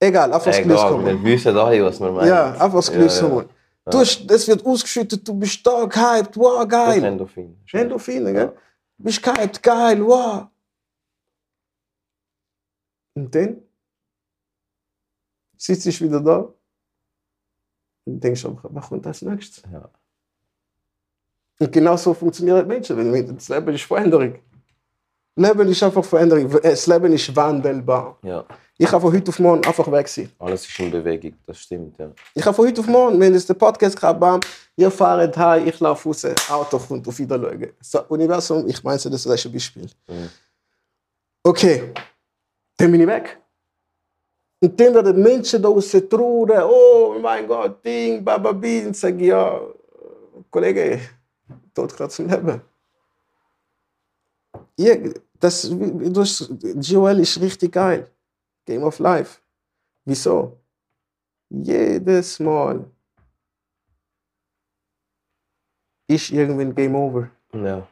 [0.00, 1.04] Egal, einfach das Glückshormon.
[1.06, 2.28] wir wissen alle, was wir meinen.
[2.28, 3.44] Ja, einfach das Ja, Glückshormon.
[3.44, 3.90] ja.
[3.90, 7.04] Du hast, das wird ausgeschüttet, du bist da, gehypt, wow, Das ist geil.
[7.04, 7.56] Endorphin.
[7.72, 8.52] Endorphine, gell?
[8.98, 10.46] Du bist gehypt, geil, wow.
[13.14, 13.62] Und dann
[15.56, 16.52] sitzt du wieder da
[18.08, 19.62] und denkst einfach, was kommt als nächstes?
[19.72, 19.88] Ja.
[21.60, 22.96] Und genau so funktionieren Menschen.
[22.96, 24.34] Wenn das Leben ist Veränderung.
[25.36, 26.50] Leben ist einfach Veränderung.
[26.62, 28.18] Das Leben ist wandelbar.
[28.22, 28.44] ja,
[28.76, 30.30] Ich kann von heute auf morgen einfach weg sein.
[30.38, 32.10] alles ist in Bewegung, das stimmt, ja.
[32.34, 34.40] Ich kann von heute auf morgen, wenn es der Podcast gerade bam,
[34.76, 37.72] ihr fahrt heim, ich laufe raus, Auto kommt auf Wiedersehen.
[37.80, 39.88] So, Universum, ich meine, das ist ein Beispiel.
[40.08, 40.28] Mhm.
[41.42, 41.92] Okay,
[42.76, 43.38] dann bin ich weg.
[44.60, 49.60] Und dann werden Menschen da draußen trauern, oh mein Gott, Ding, Bababi, sage ich, ja,
[50.50, 51.00] Kollege,
[51.74, 52.60] tot gerade zum Leben.
[54.76, 54.94] Ja,
[55.38, 58.10] das, du hast, Joel ist richtig geil.
[58.64, 59.40] Game of Life.
[60.04, 60.58] Wieso?
[61.50, 62.84] Jedes Mal
[66.08, 67.30] ist irgendwann Game Over.
[67.52, 67.86] Ja,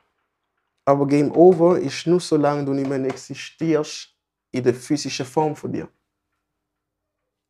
[0.84, 4.08] Aber Game Over ist nur solange du nicht mehr existierst
[4.50, 5.88] in der physischen Form von dir.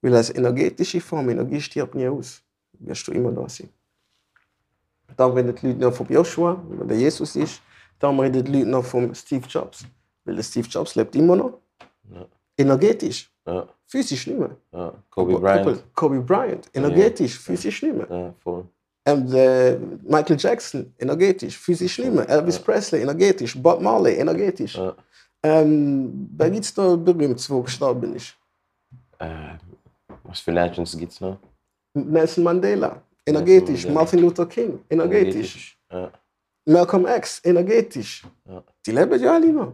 [0.02, 2.42] Weil als energetische Form, Energie stirbt nie aus.
[2.78, 3.68] Wirst du immer da sein.
[5.16, 7.62] Darum reden die Leute noch von Joshua, weil der Jesus ist.
[7.98, 9.84] Darum reden die Leute noch von Steve Jobs.
[10.24, 11.58] Weil der Steve Jobs lebt immer noch.
[12.12, 12.26] Ja.
[12.58, 13.30] Energetisch.
[13.46, 14.56] ja, Physisch nicht mehr.
[14.72, 14.92] ja.
[15.10, 15.84] Kobe Bryant.
[15.94, 16.68] Kobe Bryant.
[16.74, 18.34] Energetisch, physisch nicht mehr.
[19.06, 22.28] Ähm, der Michael Jackson, energetisch, physisch nicht mehr.
[22.28, 22.58] Elvis.
[22.58, 23.56] Presley, energetisch.
[23.60, 24.78] Bob Marley, energetisch.
[25.42, 28.34] Ähm, wer gibt's da berühmt, wo gestorben ist?
[29.18, 29.56] Äh,
[30.28, 31.38] was für Legends gibt es noch?
[31.94, 33.84] Nelson Mandela, energetisch.
[33.84, 33.94] Mandela.
[33.94, 35.78] Martin Luther King, energetisch.
[35.90, 36.10] Ja,
[36.66, 38.24] Malcolm X, energetisch.
[38.44, 38.62] Ja.
[38.84, 39.72] Die leben ja alle noch.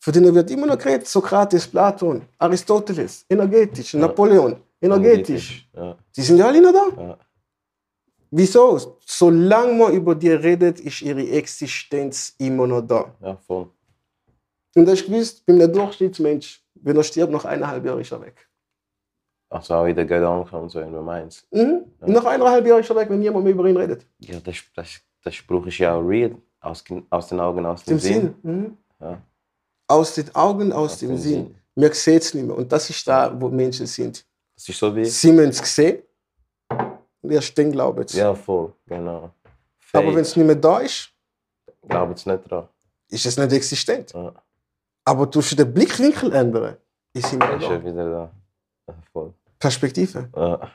[0.00, 1.08] Von denen wird immer noch geredet.
[1.08, 3.94] Sokrates, Platon, Aristoteles, energetisch.
[3.94, 5.68] Napoleon, energetisch.
[5.74, 7.02] Ja, Die sind ja alle noch da.
[7.02, 7.18] ja.
[8.30, 8.98] Wieso?
[9.06, 13.14] Solange man über die redet, ist ihre Existenz immer noch da.
[13.20, 13.70] Ja, voll.
[14.74, 18.20] Und das ist gewiss, bei einem Durchschnittsmensch, wenn er stirbt, nach eineinhalb Jahren ist er
[18.20, 18.45] weg.
[19.48, 21.46] Also auch in der Gedanken und so, wenn du meinst.
[21.52, 21.84] Mhm.
[22.00, 24.04] Nach eineinhalb Jahren ist er weg, wenn niemand mehr über ihn redet.
[24.18, 26.34] Ja, das, das, der Spruch ist ja auch real.
[26.60, 28.12] Aus, aus den Augen, aus dem Dem Sinn.
[28.14, 28.34] Sinn.
[28.42, 28.76] Mhm.
[29.00, 29.22] Ja.
[29.88, 31.32] Aus den Augen, aus, Aus dem, dem Sinn.
[31.46, 31.54] Sinn.
[31.76, 32.56] Wir sehen es nicht mehr.
[32.56, 34.26] Und das ist da, wo Menschen sind.
[34.56, 35.04] Das ist so wie.
[35.04, 36.02] Sie müssen es sehen.
[37.22, 38.18] Und erst dann glauben sie.
[38.18, 39.30] Ja, voll, genau.
[39.92, 41.10] Aber wenn es nicht mehr da ist,
[41.88, 42.68] Glauben es nicht dran.
[43.08, 44.12] ist es nicht existent.
[44.12, 44.32] Ja,
[45.04, 46.76] Aber tust du den Blickwinkel ändern,
[47.12, 47.40] ist schon
[47.84, 48.30] wieder da.
[49.12, 49.32] Voll.
[49.58, 50.28] Perspektive.
[50.36, 50.70] Ja,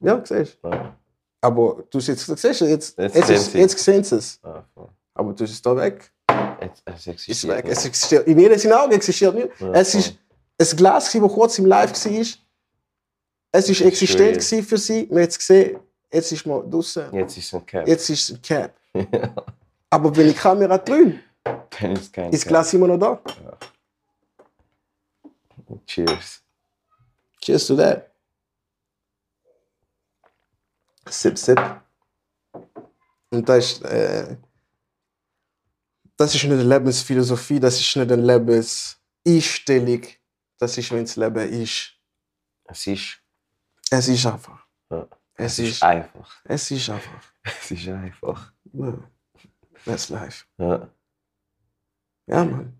[0.00, 0.68] Ja, siehst du.
[0.68, 0.96] ja,
[1.40, 3.58] Aber du siehst, siehst jetzt, Jetzt jetzt, sehen ist, sie.
[3.58, 4.40] jetzt sehen sie es.
[4.44, 4.64] ja.
[5.14, 6.12] Aber du bist es da weg.
[6.86, 7.64] Es Ist existiert weg.
[7.64, 7.72] nicht.
[7.78, 8.26] Es existiert.
[8.26, 9.48] In jedem Augen existiert nicht.
[9.60, 10.00] Ja, es voll.
[10.58, 11.96] ist ein Glas, das kurz im Live war.
[13.52, 15.08] Es ist ist existent gewesen für sie.
[15.10, 15.78] Man hat es gesehen.
[16.12, 17.12] Jetzt ist man draußen.
[17.14, 17.88] Jetzt ist es ein Cap.
[17.88, 18.74] Jetzt ist es ein Cap.
[19.90, 22.48] Aber wenn die Kamera drin Dann ist kein ist das.
[22.48, 23.20] Glas immer noch da.
[25.86, 26.42] Cheers.
[27.46, 28.12] Cheers to that.
[31.08, 31.60] Sip, sip.
[33.30, 34.36] Und das ist, äh,
[36.16, 40.02] das ist nicht eine Lebensphilosophie, das ist nicht eine Lebenseinstellung.
[40.58, 41.92] Das ist, wenn das Leben ist.
[42.64, 43.22] Es ist,
[43.92, 44.66] Es ist einfach.
[44.90, 45.06] Ja.
[45.34, 46.40] Es es ist ist, einfach.
[46.46, 47.32] es ist einfach.
[47.44, 48.52] Es ist einfach.
[48.72, 48.98] Ja.
[49.84, 50.46] That's life.
[50.58, 50.90] Ja.
[52.26, 52.76] Ja, Mann.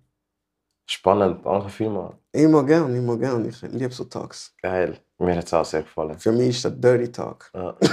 [0.88, 2.14] Spannend, danke vielmals.
[2.32, 3.44] Immer gern, immer gern.
[3.48, 4.54] Ich liebe so Talks.
[4.62, 4.96] Geil.
[5.18, 6.16] Mir hat es auch sehr gefallen.
[6.18, 7.50] Für mich ist das Dirty Talk.
[7.54, 7.74] Ja.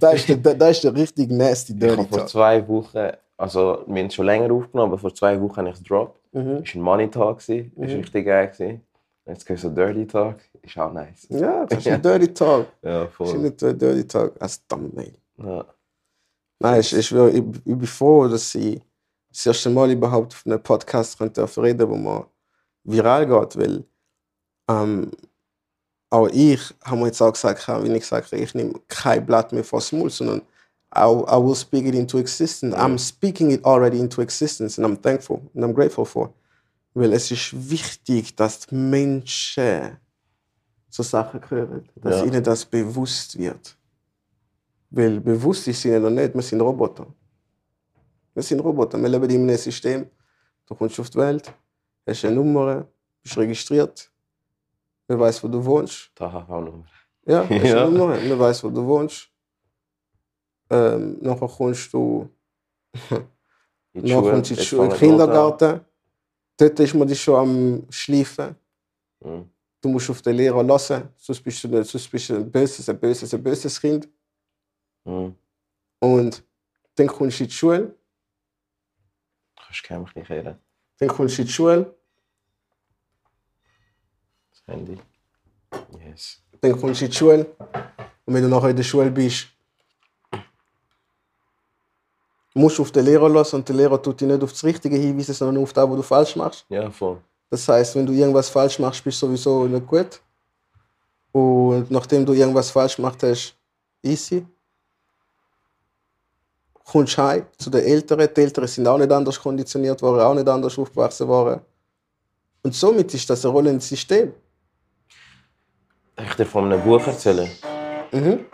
[0.00, 2.28] Das ist der, das ist der richtig nasty ich Dirty vor Talk.
[2.28, 5.74] zwei Wochen, also wir haben es schon länger aufgenommen, aber vor zwei Wochen habe ich
[5.76, 6.18] es gedroppt.
[6.32, 6.40] Mhm.
[6.64, 7.72] Es war ein Money Talk, ist Mhm.
[7.84, 8.48] richtig geil.
[8.48, 8.80] Gewesen.
[9.26, 11.26] Jetzt kommt so Dirty Talk, ist auch nice.
[11.30, 12.66] Ja, das ist ein Dirty Talk.
[12.82, 13.38] Ja, Das ist voll.
[13.38, 15.14] nicht ein Dirty Talk als Thumbnail.
[15.38, 15.64] Ja.
[16.58, 18.80] Nein, ich, ich, will, ich, ich bin froh, dass ich
[19.32, 22.24] das erste Mal überhaupt auf einem Podcast darf reden, wo man
[22.84, 23.84] viral geht, weil
[24.68, 25.10] ähm,
[26.10, 29.52] auch ich, haben wir jetzt auch gesagt, wie ich gesagt habe, ich nehme kein Blatt
[29.52, 30.42] mehr vors Mund, sondern
[30.94, 32.76] I, I will speak it into existence.
[32.76, 36.34] I'm speaking it already into existence and I'm thankful and I'm grateful for.
[36.92, 39.96] Weil es ist wichtig, dass die Menschen
[40.90, 42.24] so Sachen hören, dass Ja.
[42.26, 43.74] ihnen das bewusst wird.
[44.90, 47.06] Weil bewusst ist ihnen noch nicht, wir sind Roboter.
[48.34, 50.06] Wir sind Roboter, wir leben in einem System.
[50.66, 51.52] Du kommst auf die Welt,
[52.06, 52.86] hast eine Nummer,
[53.22, 54.10] bist registriert,
[55.08, 56.10] man weiß, wo du wohnst.
[56.14, 56.84] Da habe ich auch noch.
[57.26, 57.82] Ja, hast Ja.
[57.86, 59.28] eine Nummer, man weiß, wo du wohnst.
[60.70, 62.28] Ähm, nachher kommst du
[63.94, 64.88] In die Schule, in die Schule.
[64.96, 65.80] Kindergarten.
[66.56, 68.54] Dort ist man dich schon am Schleifen.
[69.22, 69.48] Mhm.
[69.80, 72.98] Du musst auf den Lehrer lassen, sonst bist du, sonst bist du ein böses, ein
[72.98, 74.08] böses, ein böses Kind.
[75.04, 75.34] Mhm.
[75.98, 76.42] Und
[76.94, 77.94] dann kommst du in die Schule,
[79.82, 80.58] Kannst du mich nicht hören.
[80.98, 81.94] dann kommst du in die Schule,
[84.50, 84.98] Das Handy.
[86.04, 86.42] Yes.
[86.60, 87.46] dann kommst du in die Schule.
[88.24, 89.48] Und wenn du nachher in der Schule bist,
[92.54, 94.96] musst du auf den Lehrer lassen und der Lehrer tut dich nicht auf das Richtige
[94.96, 96.66] hinweisen, sondern nur auf das, was du falsch machst.
[96.68, 97.20] Ja, voll.
[97.50, 100.20] Das heißt, wenn du irgendwas falsch machst, bist du sowieso nicht gut.
[101.32, 103.56] Und nachdem du irgendwas falsch gemacht hast,
[104.02, 104.46] easy.
[106.84, 108.28] Kommst heim zu den Älteren.
[108.34, 111.60] Die Älteren sind auch nicht anders konditioniert worden, auch nicht anders aufgewachsen worden.
[112.62, 114.32] Und somit ist das ein rollendes System.
[116.16, 117.50] Darf ich dir von einem Buch erzählen?
[118.12, 118.46] Mhm.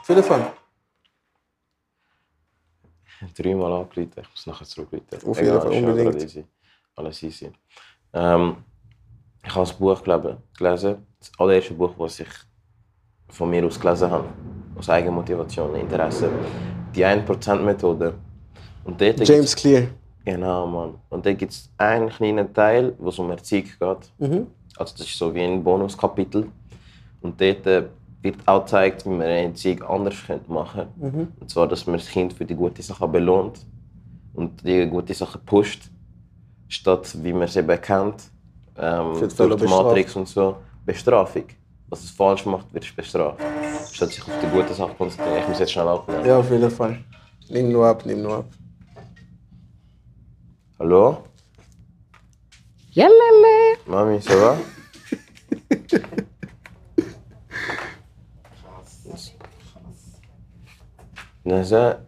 [0.00, 0.52] Auf jeden Fall.
[3.04, 5.28] Ich habe dreimal angerufen, ich muss nachher zurückrufen.
[5.28, 6.22] Auf jeden Fall, unbedingt.
[6.22, 6.46] easy.
[6.94, 7.52] Alles easy.
[8.12, 8.56] Ähm,
[9.44, 11.06] ich habe das Buch gelesen.
[11.18, 12.28] Das allererste Buch, das ich
[13.28, 14.28] von mir aus gelesen habe.
[14.76, 16.30] Aus Eigenmotivation, Interesse.
[16.94, 18.14] Die 1%-Methode.
[18.84, 19.88] Und dort James Clear.
[20.24, 20.94] Genau, Mann.
[21.08, 24.12] Und da gibt es einen kleinen Teil, wo es um Erziehung geht.
[24.18, 24.46] Mhm.
[24.76, 26.48] Also das ist so wie ein Bonuskapitel.
[27.20, 27.84] Und dort äh,
[28.22, 30.16] wird auch gezeigt, wie man eine Erziehung anders
[30.48, 31.16] machen könnte.
[31.16, 31.28] Mhm.
[31.40, 33.64] Und zwar, dass man das Kind für die gute Sachen belohnt
[34.34, 35.84] und die gute Sachen pusht,
[36.68, 38.24] statt wie man es eben kennt,
[38.76, 41.44] ähm, durch die Matrix und so, Bestrafung.
[41.88, 43.40] Was es falsch macht, wird es bestraft.
[43.98, 45.42] Statt sich auf die gute Sache konzentrieren.
[45.42, 46.24] Ich muss jetzt schnell abnehmen.
[46.24, 47.04] Ja, auf jeden Fall.
[47.48, 48.44] Nimm nur ab, nimm nur ab.
[50.78, 51.24] Hallo?
[52.92, 53.76] Jalala.
[53.86, 54.56] Mami, ça va?
[61.42, 61.98] Nasa?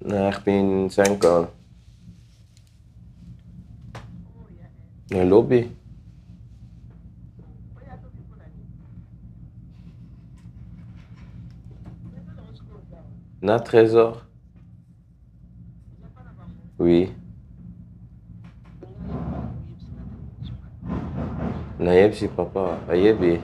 [0.00, 1.48] Nee, ich bin in Senegal.
[5.10, 5.76] Ja, Lobby.
[13.42, 14.22] Na, Trésor
[16.78, 17.12] Oui.
[21.78, 23.40] nayebi si papa ayebi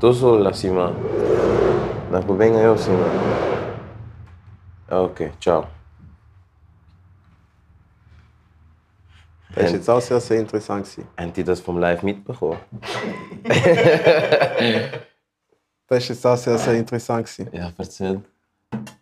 [0.00, 0.86] tozolola nsima
[2.12, 3.08] nakobenga yo nsima
[4.90, 5.66] ok ciao
[9.54, 10.84] Das ist jetzt auch sehr, sehr interessant.
[10.84, 11.08] gewesen.
[11.16, 12.58] Haben die das vom Live mitbekommen?
[15.86, 17.26] Das ist jetzt auch sehr, sehr interessant.
[17.26, 17.48] gewesen.
[17.52, 18.20] Ja, erzähl.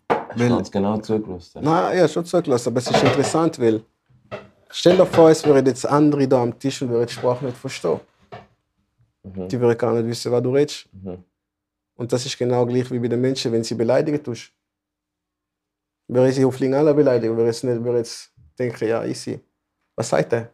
[0.08, 1.60] Hast Weil- du genau zugelassen?
[1.62, 3.82] Nein, ja, schon zugelassen, aber es ist interessant, weil
[4.70, 7.56] stell dir vor, es wären jetzt andere da am Tisch und würden die Sprache nicht
[7.56, 8.00] verstehen.
[9.22, 9.48] Mhm.
[9.48, 10.88] Die würden gar nicht wissen, was du redest.
[10.92, 11.24] Mhm.
[11.96, 14.50] Und das ist genau gleich wie bei den Menschen, wenn sie beleidigen tust.
[16.08, 16.90] Wäre sie auf Lingala
[17.46, 19.40] jetzt nicht, wäre jetzt denken, ja, easy.
[19.96, 20.50] Was sagt er?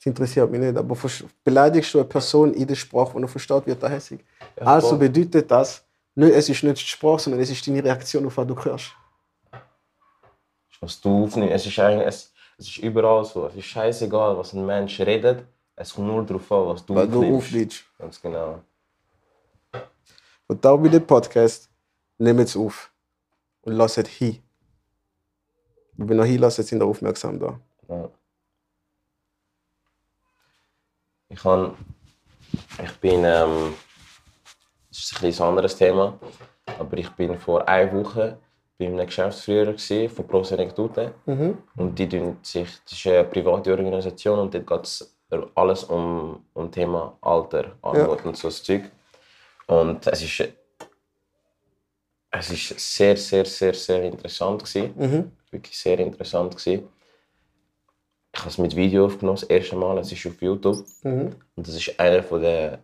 [0.00, 0.78] Das interessiert mich nicht.
[0.78, 0.96] Aber
[1.44, 4.24] beleidigst du eine Person in der Sprache, die er versteht, wird er hässlich.
[4.58, 5.84] Ja, also bedeutet das,
[6.14, 8.92] nicht, es ist nicht die Sprache, sondern es ist deine Reaktion auf was du hörst.
[10.80, 11.52] was du aufnimmst.
[11.54, 13.46] Es ist, eigentlich, es, es ist überall so.
[13.48, 15.44] Es ist scheißegal, was ein Mensch redet.
[15.76, 17.46] Es kommt nur darauf an, was du Was du aufnimmst.
[17.46, 17.84] aufnimmst.
[17.98, 18.62] Ganz genau.
[20.46, 21.68] Und da bei dem Podcast,
[22.16, 22.90] nehmt es auf
[23.60, 24.38] und lasst es hin.
[25.92, 27.60] Wenn ihr hinlasst, sind ihr aufmerksam da.
[27.88, 28.08] Ja.
[31.30, 31.74] Ich, han,
[32.84, 33.74] ich bin, ähm,
[34.90, 36.18] das ist ein ein anderes Thema,
[36.78, 38.38] aber ich bin vor einer Woche
[38.78, 39.74] bei einem Geschäftsführer
[40.08, 41.14] von Pro Senectute.
[41.76, 42.08] Und die
[42.42, 45.16] sich, das ist eine private Organisation und dort geht es
[45.54, 48.90] alles um, um Thema Alter, Armut und so das Zeug.
[49.66, 50.48] Und es ist,
[52.32, 54.94] es ist sehr, sehr, sehr, sehr interessant gewesen.
[55.50, 56.88] Wirklich sehr interessant gewesen.
[58.32, 60.84] Ich habe es mit Video aufgenommen, das erste Mal, es ist auf YouTube.
[61.56, 62.78] Und das ist einer der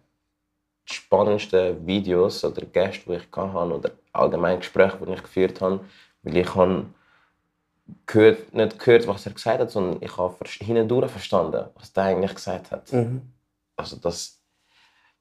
[0.85, 5.81] spannendsten Videos oder Gäste, die ich hatte oder allgemein Gespräche, die ich geführt habe.
[6.23, 6.87] Weil ich habe
[8.07, 12.35] gehört, nicht gehört, was er gesagt hat, sondern ich habe hindurch verstanden, was er eigentlich
[12.35, 12.93] gesagt hat.
[13.77, 14.41] Also, dass,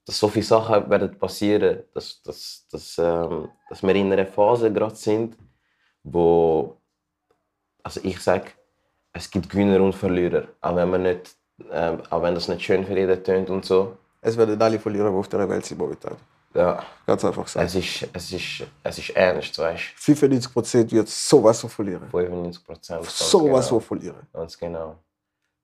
[0.05, 4.71] dass so viele Sachen werden passieren, dass, dass, dass, ähm, dass wir in einer Phase
[4.71, 5.37] gerade sind,
[6.03, 6.77] wo
[7.83, 8.51] also ich sage,
[9.15, 11.35] es gibt Gewinner und Verlierer, auch wenn man nicht,
[11.71, 13.97] ähm, auch wenn das nicht schön für jeden tönt und so.
[14.21, 16.17] Es werden alle verlieren, die auf der Welt sind momentan.
[16.53, 17.65] Ja, Ganz einfach gesagt.
[17.65, 22.07] es ist, es ist, es ist ernst, weißt 95% wird sowas von verlieren.
[22.11, 22.17] du?
[22.17, 23.05] 95 Prozent.
[23.05, 23.79] Sowas genau.
[23.79, 24.27] von verlieren.
[24.33, 24.97] Ganz genau.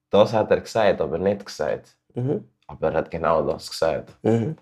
[0.10, 1.96] Das hat er gesagt, aber nicht gesagt.
[2.14, 2.48] Mhm.
[2.68, 4.12] Aber er hat genau das gesagt.
[4.22, 4.58] Mhm.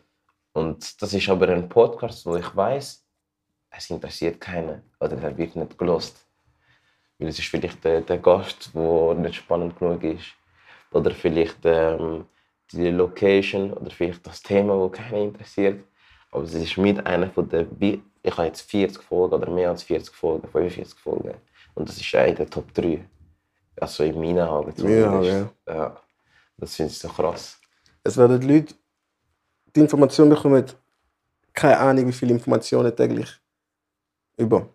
[0.53, 3.03] Und das ist aber ein Podcast, wo ich weiß,
[3.71, 6.25] es interessiert keinen oder er wird nicht gelost.
[7.19, 10.27] Weil es ist vielleicht der, der Gast, der nicht spannend genug ist.
[10.91, 12.25] Oder vielleicht ähm,
[12.71, 15.83] die Location oder vielleicht das Thema, das keinen interessiert.
[16.31, 17.67] Aber es ist mit einer von der.
[18.21, 21.33] Ich habe jetzt 40 Folgen oder mehr als 40 Folgen, 45 Folgen.
[21.75, 23.05] Und das ist eine der Top 3.
[23.79, 25.49] Also in meinen Augen zumindest.
[25.67, 25.97] ja.
[26.57, 27.59] Das finde ich so krass.
[28.03, 28.73] Es werden die Leute
[29.75, 30.65] die Information bekommen,
[31.53, 33.29] keine Ahnung, wie viele Informationen täglich
[34.37, 34.67] über.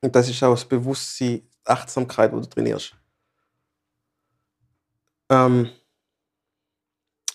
[0.00, 2.96] Und das ist auch das Bewusstsein, Achtsamkeit, die du trainierst.
[5.28, 5.70] Ähm,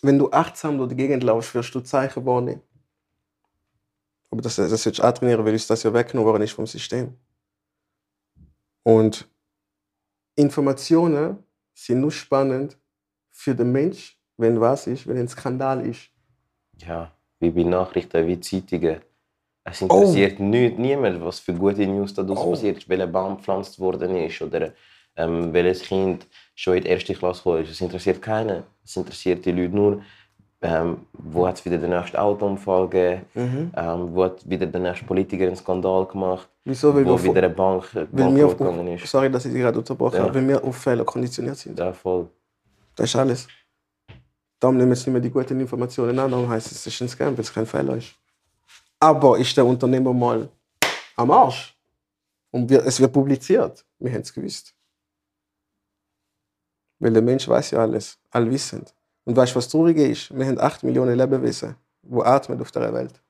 [0.01, 2.61] wenn du achtsam durch die Gegend laufst, wirst du Zeichen wahrnehmen.
[4.29, 6.67] Aber das, das solltest du auch trainieren, weil uns das ja weggenommen worden ist vom
[6.67, 7.17] System.
[8.83, 9.27] Und
[10.35, 11.43] Informationen
[11.73, 12.77] sind nur spannend
[13.31, 16.09] für den Mensch, wenn was ist, wenn ein Skandal ist.
[16.77, 19.01] Ja, wie bei Nachrichten, wie Zeitungen.
[19.67, 22.51] Es interessiert nicht, niemand, was für gute News da Oh.
[22.51, 24.71] passiert ist, welcher Baum gepflanzt worden ist oder
[25.17, 27.71] ähm, welches Kind schon in die erste Klasse gekommen ist.
[27.71, 28.63] Es interessiert keinen.
[28.83, 30.01] Es interessiert die Leute nur,
[30.61, 35.05] ähm, wo hat es wieder den nächsten Autounfall gegeben, ähm, wo hat wieder der nächste
[35.05, 36.93] Politiker einen Skandal gemacht, Wieso?
[36.95, 39.07] Weil, wo wieder eine Bank bankrott gegangen ist.
[39.07, 40.23] sorry, dass ich dich gerade unterbrochen Ja.
[40.23, 41.77] habe, weil wir auf Fehler konditioniert sind.
[41.79, 42.27] Ja, voll.
[42.95, 43.47] Das ist alles.
[44.59, 47.01] Darum nehmen wir jetzt nicht mehr die guten Informationen an, darum heißt es, es ist
[47.01, 48.13] ein Scam, weil es kein Fehler ist.
[48.99, 50.49] Aber ist der Unternehmer mal
[51.15, 51.77] am Arsch?
[52.51, 53.85] Und wir, es wird publiziert.
[53.99, 54.73] Wir haben es gewusst.
[56.99, 58.93] Weil der Mensch weiß ja alles, allwissend.
[59.25, 60.35] Und weißt du, was traurig ist?
[60.37, 63.21] Wir haben 8 Millionen Lebewesen, die atmen auf der Welt.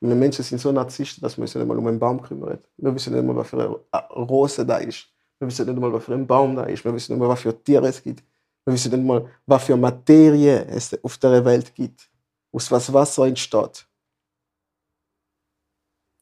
[0.00, 2.58] Und wir Menschen sind so Narzissten, dass wir uns nicht mal um einen Baum kümmern.
[2.76, 5.06] Wir wissen nicht mal, was für eine Rose da ist.
[5.38, 6.84] Wir wissen nicht mal, was für ein Baum da ist.
[6.84, 8.22] Wir wissen nicht mal, was für Tiere es gibt.
[8.64, 12.10] Wir wissen nicht mal, was für Materie es auf der Welt gibt.
[12.52, 13.86] Aus was Wasser entsteht.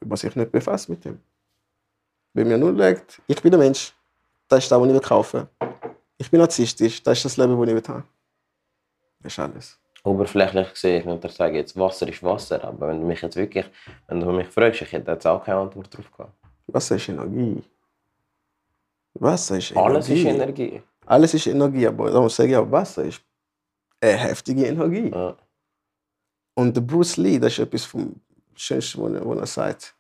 [0.04, 1.20] Man sich nicht befasst mit dem.
[2.34, 3.94] Wenn mir nur sagt, ich bin der Mensch,
[4.48, 5.48] das ist das, was ich will kaufen
[6.18, 8.04] Ich bin narzisstisch, das ist das Leben, das ich will haben.
[9.20, 9.78] Das ist alles.
[10.04, 13.66] oberflächlich gesehen, ich sage jetzt Wasser ist Wasser, aber wenn du mich jetzt wirklich,
[14.08, 16.32] wenn du mich fragst, ich hätte jetzt auch keine Antwort drauf gehabt.
[16.66, 17.62] Wasser ist Energie.
[19.14, 19.86] Wasser ist Energie.
[19.86, 20.82] Alles ist Energie.
[21.06, 23.22] Alles ist Energie, aber darum sage ich auch, Wasser ist
[24.00, 25.10] eine heftige Energie.
[25.10, 25.36] Ja.
[26.54, 28.14] Und der Bruce Lee, das ist etwas vom
[28.56, 29.94] Er, wo er sagt.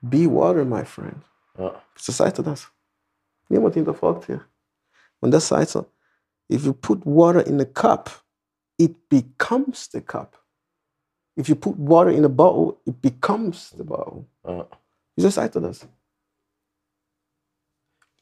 [0.00, 1.24] Be water, my friend.
[1.58, 1.82] Ja.
[1.94, 2.70] Wieso sagt er das?
[3.48, 4.44] Niemand hinterfragt hier.
[5.20, 5.86] Und das sagt so,
[6.48, 8.10] if you put water in a cup,
[8.76, 10.42] it becomes the cup.
[11.36, 14.26] If you put water in a bowl, it becomes the bowl.
[14.44, 14.68] Ja.
[15.16, 15.86] Wieso sagt er das?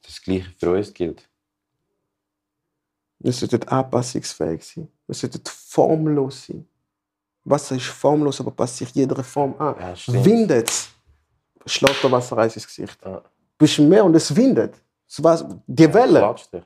[0.03, 1.29] Das Gleiche für uns gilt.
[3.19, 4.89] Wir sollten anpassungsfähig sein.
[5.07, 6.67] Wir sollten formlos sein.
[7.45, 9.75] Wasser ist formlos, aber passt sich jeder Form an.
[9.79, 10.71] Ja, windet
[11.67, 12.99] schlägt der Wassereis ins Gesicht.
[13.05, 13.23] Ja.
[13.59, 14.75] Bist im Meer und es windet.
[15.67, 16.63] Die Welle, dich.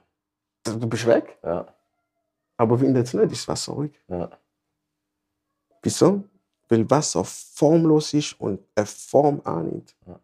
[0.64, 1.38] du bist weg.
[1.42, 1.66] Ja.
[2.56, 3.92] Aber windet es nicht, ist das Wasser ruhig.
[4.08, 4.30] Ja.
[5.82, 6.24] Wieso?
[6.68, 9.94] Weil Wasser formlos ist und eine Form annimmt.
[10.06, 10.18] Ja.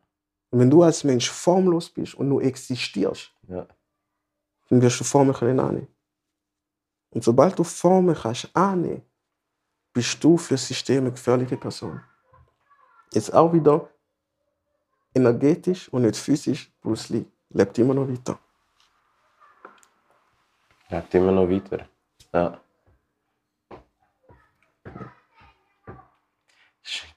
[0.50, 3.66] Und wenn du als Mensch formlos bist und nur existierst, Ja.
[4.68, 5.88] dann wirst du Formen können annehmen.
[7.11, 9.03] Und sobald du Formen kannst annehmen,
[9.93, 12.01] bist du für das System eine gefährliche Person.
[13.12, 13.88] Jetzt auch wieder
[15.14, 18.38] energetisch und nicht physisch, Bruce Lee lebt immer noch weiter.
[20.88, 21.86] Lebt immer noch weiter.
[22.32, 22.61] Ja.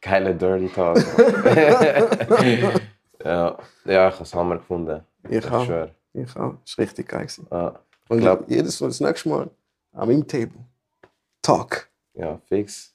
[0.01, 0.97] Geiler Dirty Talk.
[3.23, 3.57] ja.
[3.86, 5.03] ja, ich habe es Hammer gefunden.
[5.28, 5.88] Ich auch.
[6.13, 6.55] Ich auch.
[6.63, 7.28] Das war richtig geil.
[7.51, 7.80] Ja.
[8.07, 9.49] Und ich glaub- glaube, jedes Mal das nächste Mal
[9.93, 10.65] am Table.
[11.41, 11.89] Talk.
[12.16, 12.93] Ja, fix.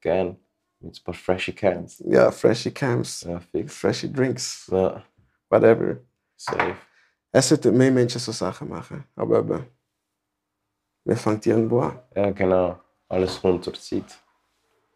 [0.00, 0.36] Gern.
[0.80, 2.02] Mit ein paar freshy Cans.
[2.06, 3.74] Ja, freshy Camps, Ja, fix.
[3.76, 5.04] freshy Drinks, Ja,
[5.48, 5.98] whatever.
[6.36, 6.76] safe.
[7.30, 9.04] Es sollten mehr Menschen so Sachen machen.
[9.14, 9.66] Aber eben,
[11.04, 12.00] wir fangen irgendwo an.
[12.14, 12.80] Ja, genau.
[13.08, 14.18] Alles kommt zur Zeit.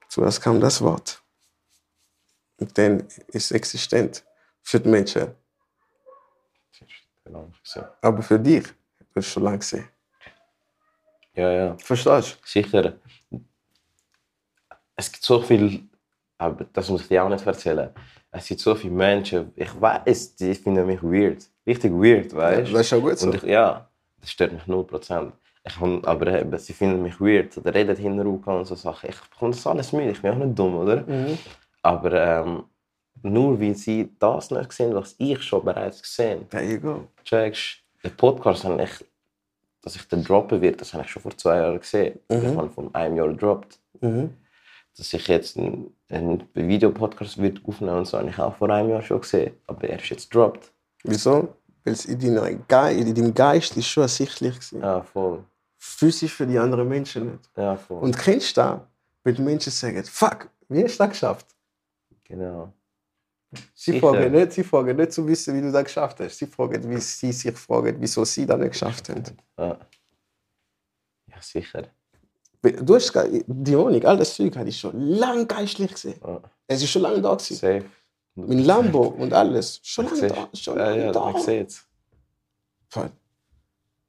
[0.08, 1.22] Zuerst kam das Wort.
[2.58, 4.24] Und dann ist es existent
[4.62, 5.34] für die Menschen.
[7.24, 7.50] Genau.
[8.02, 9.88] Aber für dich, du hast schon lange gesehen.
[11.34, 11.76] Ja, ja.
[11.78, 12.98] Verstehst Sicher.
[14.96, 15.82] Es gibt so viel,
[16.38, 17.90] aber das muss ich dir auch nicht erzählen.
[18.30, 21.46] Es gibt so viele Menschen, ich weiß, die finden mich weird.
[21.66, 22.36] Richtig weird, du?
[22.36, 23.32] weißt Das ist auch gut so.
[23.32, 23.88] Ich, ja,
[24.20, 25.32] das stört mich 0%.
[25.64, 29.10] Ich aber eben, sie finden mich weird oder reden hinterher und so Sachen.
[29.10, 31.02] Ich bekomme das alles mit, ich bin auch nicht dumm, oder?
[31.02, 31.38] Mhm.
[31.82, 32.64] Aber ähm,
[33.22, 37.08] nur weil sie das nicht sehen, was ich schon bereits gesehen There you go.
[37.24, 39.04] checkst, den Podcast habe ich,
[39.82, 42.18] dass ich den droppen wird, das habe ich schon vor zwei Jahren gesehen.
[42.28, 42.36] Mhm.
[42.36, 43.78] Ich habe vor einem Jahr gedroppt.
[44.00, 44.34] Mhm.
[44.96, 48.90] Dass ich jetzt einen, einen Videopodcast wird aufnehmen und so, habe ich auch vor einem
[48.90, 49.54] Jahr schon gesehen.
[49.66, 50.72] Aber er ist jetzt dropped.
[51.04, 51.54] Wieso?
[51.84, 54.80] Weil es in, deiner Ge in deinem Geist ist schon ersichtlich gewesen.
[54.80, 55.44] Ja, voll.
[55.76, 57.50] Physisch für die anderen Menschen nicht.
[57.56, 58.02] Ja, voll.
[58.02, 58.80] Und kennst du das?
[59.22, 61.46] Wenn die Menschen sagen, fuck, wie hast du das geschafft?
[62.24, 62.72] genau.
[63.74, 66.36] Sie fragen, nicht, sie fragen nicht zu wissen, wie du das geschafft hast.
[66.36, 69.22] Sie fragen, wie sie sich fragen, wieso sie das nicht geschafft haben.
[69.58, 69.78] Ja.
[71.28, 71.88] ja, sicher.
[72.62, 76.20] Du hast ge- die Wohnung, all das Zeug hatte ich schon lange geistlich gesehen.
[76.24, 76.40] Ja.
[76.66, 77.54] Es ist schon lange da gewesen.
[77.56, 77.84] Safe.
[78.34, 79.80] Mein Lambo und alles.
[79.82, 80.48] Schon lange da.
[80.54, 81.30] Schon Ja, lange ja, da.
[81.30, 81.86] ich sehe es.
[82.88, 83.10] Voll.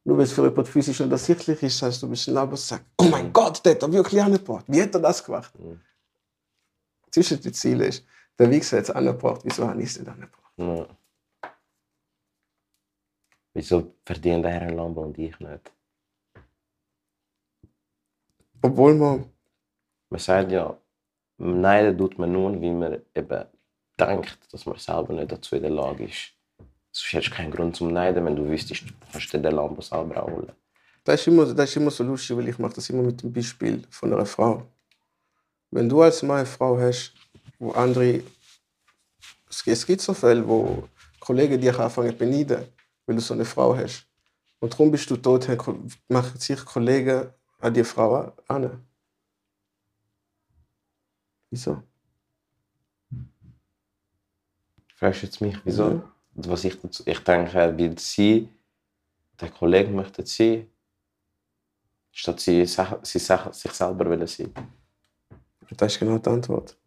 [0.03, 2.85] Nur weil es für jemanden physisch nicht ersichtlich ist, heißt du ein Lambo und sagst,
[2.97, 4.65] oh mein Gott, der hat wirklich angebracht.
[4.67, 5.53] Wie hat er das gemacht?
[5.59, 5.79] Mhm.
[7.11, 8.05] Zwischen den Zielen ist,
[8.39, 10.53] der Wichser hat es angebracht, wieso habe ich es nicht angebracht?
[10.57, 10.87] Ja.
[13.53, 15.71] Wieso verdient er ein Lambo und ich nicht?
[18.67, 19.25] Obwohl man,
[20.09, 20.77] Man sagt ja,
[21.37, 23.45] neiden tut man nur, weil man eben
[23.99, 26.33] denkt, dass man selber nicht dazu in der Lage ist.
[26.91, 29.81] Sonst hättest du keinen Grund zum Neiden, wenn du wüsstest, du kannst dir den Lambo
[29.81, 30.51] selber holen.
[31.03, 33.31] das ist, immer, das ist immer so lustig, weil ich mache das immer mit dem
[33.31, 34.63] Beispiel von einer Frau.
[35.71, 37.13] Wenn du als Mann eine Frau hast,
[37.59, 38.21] wo andere,
[39.49, 40.87] es gibt- es gibt so Fälle, wo
[41.19, 42.65] Kollegen dich anfangen zu beneiden,
[43.05, 44.05] weil du so eine Frau hast.
[44.59, 45.47] Und darum bist du tot,
[46.09, 47.27] machen sich Kollegen
[47.59, 48.85] an die Frau an.
[51.49, 51.83] Wieso?
[54.95, 55.89] Fragst du jetzt mich, wieso?
[55.89, 56.03] Mhm.
[56.33, 58.49] Was ich, dazu, ich denke, weil sie,
[59.39, 60.69] der Kollege möchte sie,
[62.11, 63.23] statt sie, sie sich
[63.73, 64.53] selber wollen sein.
[65.75, 66.77] Das ist genau die Antwort.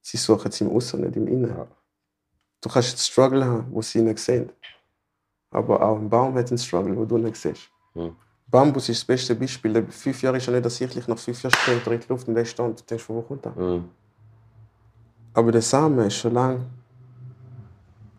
[0.00, 1.50] Sie suchen es im Außen, nicht im Innen.
[1.50, 1.68] Ja.
[2.60, 4.50] Du kannst einen Struggle haben, wo sie nicht sehen.
[5.50, 7.70] Aber auch ein Baum hat einen Struggle, wo du nicht siehst.
[7.94, 8.16] Mhm.
[8.48, 9.72] Bambus ist das beste Beispiel.
[9.72, 11.08] Der Fünf Jahre ist ja nicht ersichtlich.
[11.08, 12.80] Nach fünf Jahren springt er in die Luft und der stand.
[12.80, 13.52] Du denkst, wo kommt er?
[13.52, 13.88] Mhm.
[15.34, 16.60] Aber der Samen ist schon lange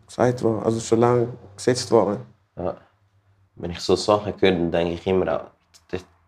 [0.06, 2.20] gesagt worden, also schon lange gesetzt worden.
[2.56, 2.76] Ja.
[3.56, 5.50] Wenn ich so Sachen höre, dann denke ich immer,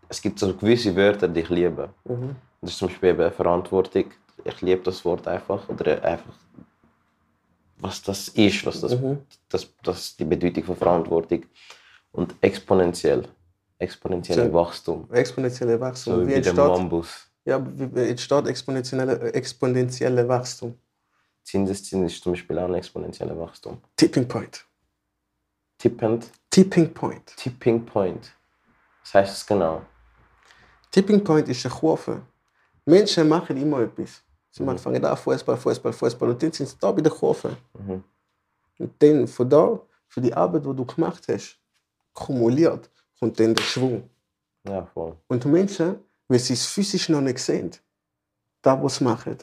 [0.08, 1.88] es gibt so gewisse Wörter, die ich liebe.
[2.04, 2.34] Mhm.
[2.60, 4.06] Das ist zum Beispiel eben Verantwortung.
[4.44, 5.68] Ich liebe das Wort einfach.
[5.68, 6.34] Oder einfach,
[7.78, 9.18] was das ist, was das, Mhm.
[9.48, 11.44] das, das die Bedeutung von Verantwortung.
[12.12, 13.28] Und exponentiell.
[13.80, 14.52] Exponentielle So.
[14.52, 15.08] Wachstum.
[15.12, 16.14] Exponentielle Wachstum.
[16.14, 17.26] So wie, wie der entsteht, Mambus.
[17.44, 20.78] ja, wie entsteht exponentielle, exponentielle Wachstum?
[21.42, 23.78] Zinseszins ist zum Beispiel auch ein exponentielles Wachstum.
[23.96, 24.64] Tipping Point.
[25.78, 27.34] Tippend, Tipping Point.
[27.36, 28.30] Tipping Point.
[29.02, 29.82] Was heißt das genau?
[30.90, 32.20] Tipping Point ist eine Kurve.
[32.84, 34.22] Menschen machen immer etwas.
[34.50, 34.76] Sie Mhm.
[34.78, 36.28] fangen an, Fußball, Fußball, Fußball.
[36.30, 37.56] Und dann sind sie da bei der Kurve.
[37.78, 38.04] Mhm.
[38.78, 41.56] Und dann von da, für die Arbeit, die du gemacht hast,
[42.12, 42.90] kumuliert,
[43.20, 44.08] kommt dann der Schwung.
[44.66, 45.16] Ja, voll.
[45.28, 45.96] Und Menschen,
[46.28, 47.70] wenn sie es physisch noch nicht sehen,
[48.62, 49.36] da, was sie machen,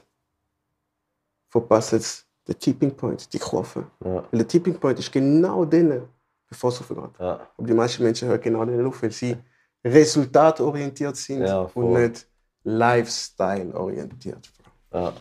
[1.50, 3.90] verpassen sie den Tipping Point, die Kurve.
[4.04, 6.08] Ja, Weil der Tipping Point ist genau dann,
[6.48, 6.98] bevor es aufgeht.
[7.20, 7.48] ja.
[7.58, 9.36] Aber die meisten Menschen hören genau den auf, weil sie
[9.84, 12.28] resultatorientiert sind Ja, und nicht
[12.64, 14.52] Lifestyle-orientiert.
[14.94, 15.14] Ja.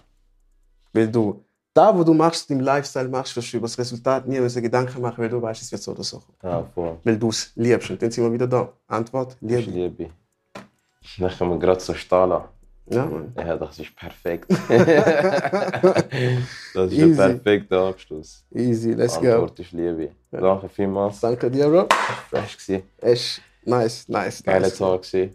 [0.93, 1.45] Weil du,
[1.77, 5.01] da wo du machst, im Lifestyle machst, wirst du über das Resultat nie müssen Gedanken
[5.01, 6.23] machen, weil du weißt, es wird so oder so.
[6.43, 6.97] ja voll.
[7.05, 7.91] Weil du es liebst.
[7.91, 8.73] Und dann sind wir wieder da.
[8.87, 9.71] Antwort, Ich Liebe.
[9.71, 10.11] liebe.
[11.19, 12.45] Dann können wir gerade so stehen lassen.
[12.89, 13.33] Ja, Mann.
[13.37, 14.49] Ja, das ist perfekt.
[14.69, 14.87] das
[16.87, 17.23] ist Easy.
[17.23, 18.45] ein perfekter Abschluss.
[18.55, 19.27] Easy, let's go.
[19.33, 20.11] Antwort ist Liebe.
[20.31, 21.19] Danke vielmals.
[21.21, 21.89] Danke dir, Bro.
[22.31, 22.83] Fresh gewesen.
[23.01, 24.79] Echt nice, nice, Geiler nice.
[24.79, 25.35] Tag gewesen.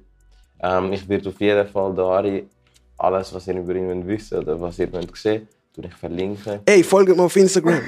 [0.62, 2.24] Ähm, ich werde auf jeden Fall da
[2.98, 6.60] alles, was ihr über ihn wollt wissen oder was ihr wollt sehen, tue ich verlinken.
[6.66, 7.80] Ey, folgt mir auf Instagram.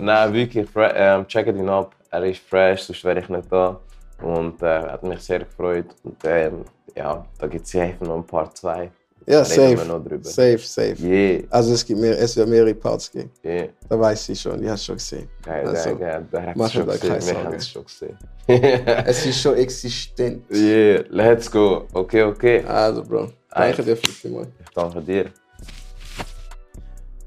[0.00, 1.94] Nein, wirklich, ähm, checkt ihn ab.
[2.10, 3.80] Er ist fresh, sonst wäre ich nicht da.
[4.22, 5.86] Und äh, hat mich sehr gefreut.
[6.04, 6.64] Und ähm,
[6.96, 8.90] ja, da gibt es sicher noch ein paar zwei.
[9.26, 9.88] Ja, Da reden wir safe.
[9.88, 10.24] noch drüber.
[10.28, 10.96] Safe, safe.
[11.02, 13.30] Yeah, Also es, gibt mehr, es wird mehrere Parts geben.
[13.42, 13.68] yeah.
[13.88, 15.28] Da weiß ich schon, ich habe es schon gesehen.
[15.42, 16.52] Geil, Also, geil, geil.
[16.54, 18.18] Mach es schon da keine haben es schon gesehen.
[18.46, 20.44] Es ist schon existent.
[20.50, 21.86] yeah, let's go.
[21.94, 22.62] Okay, okay.
[22.64, 24.48] Also, Bro, danke dir vielmals.
[24.60, 25.30] Ich danke dir.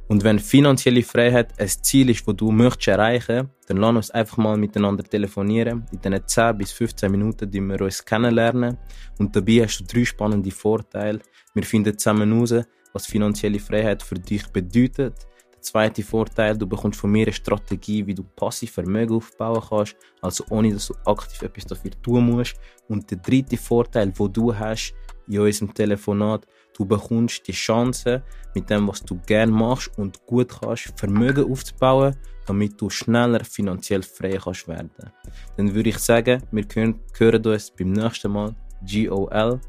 [0.10, 4.38] Und wenn finanzielle Freiheit ein Ziel ist, das du möchtest erreichen dann lass uns einfach
[4.38, 5.86] mal miteinander telefonieren.
[5.92, 8.78] In diesen 10 bis 15 Minuten die wir uns kennenlernen.
[9.20, 11.20] Und dabei hast du drei spannende Vorteile.
[11.54, 15.28] Wir finden zusammen heraus, was finanzielle Freiheit für dich bedeutet.
[15.54, 19.98] Der zweite Vorteil, du bekommst von mir eine Strategie, wie du passiv Vermögen aufbauen kannst,
[20.22, 22.56] also ohne dass du aktiv etwas dafür tun musst.
[22.88, 24.94] Und der dritte Vorteil, wo du hast
[25.28, 26.48] in unserem Telefonat,
[26.78, 28.24] du bekommst die Chance,
[28.56, 32.16] mit dem, was du gerne machst und gut kannst, Vermögen aufzubauen,
[32.46, 34.92] damit du schneller finanziell frei kannst werden.
[35.58, 38.56] Dann würde ich sagen, wir hören, hören uns beim nächsten Mal.
[38.86, 39.60] GOL.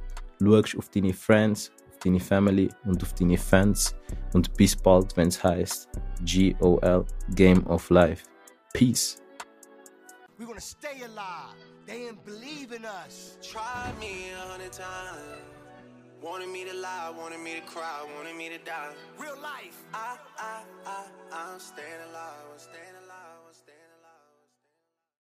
[0.40, 3.94] Schaust auf deine Friends, auf deine Family und auf deine Fans.
[4.34, 5.88] Und bis bald, wenn es heißt
[6.24, 7.04] GOL
[7.34, 8.24] Game of Life.
[8.72, 9.20] Peace.
[10.38, 11.67] We're gonna stay alive.
[11.88, 13.38] They didn't believe in us.
[13.40, 15.40] Tried me a hundred times.
[16.20, 18.92] Wanted me to lie, wanted me to cry, wanted me to die.
[19.18, 19.84] Real life.
[19.94, 22.97] I, I, I, I'm staying alive, I'm staying alive.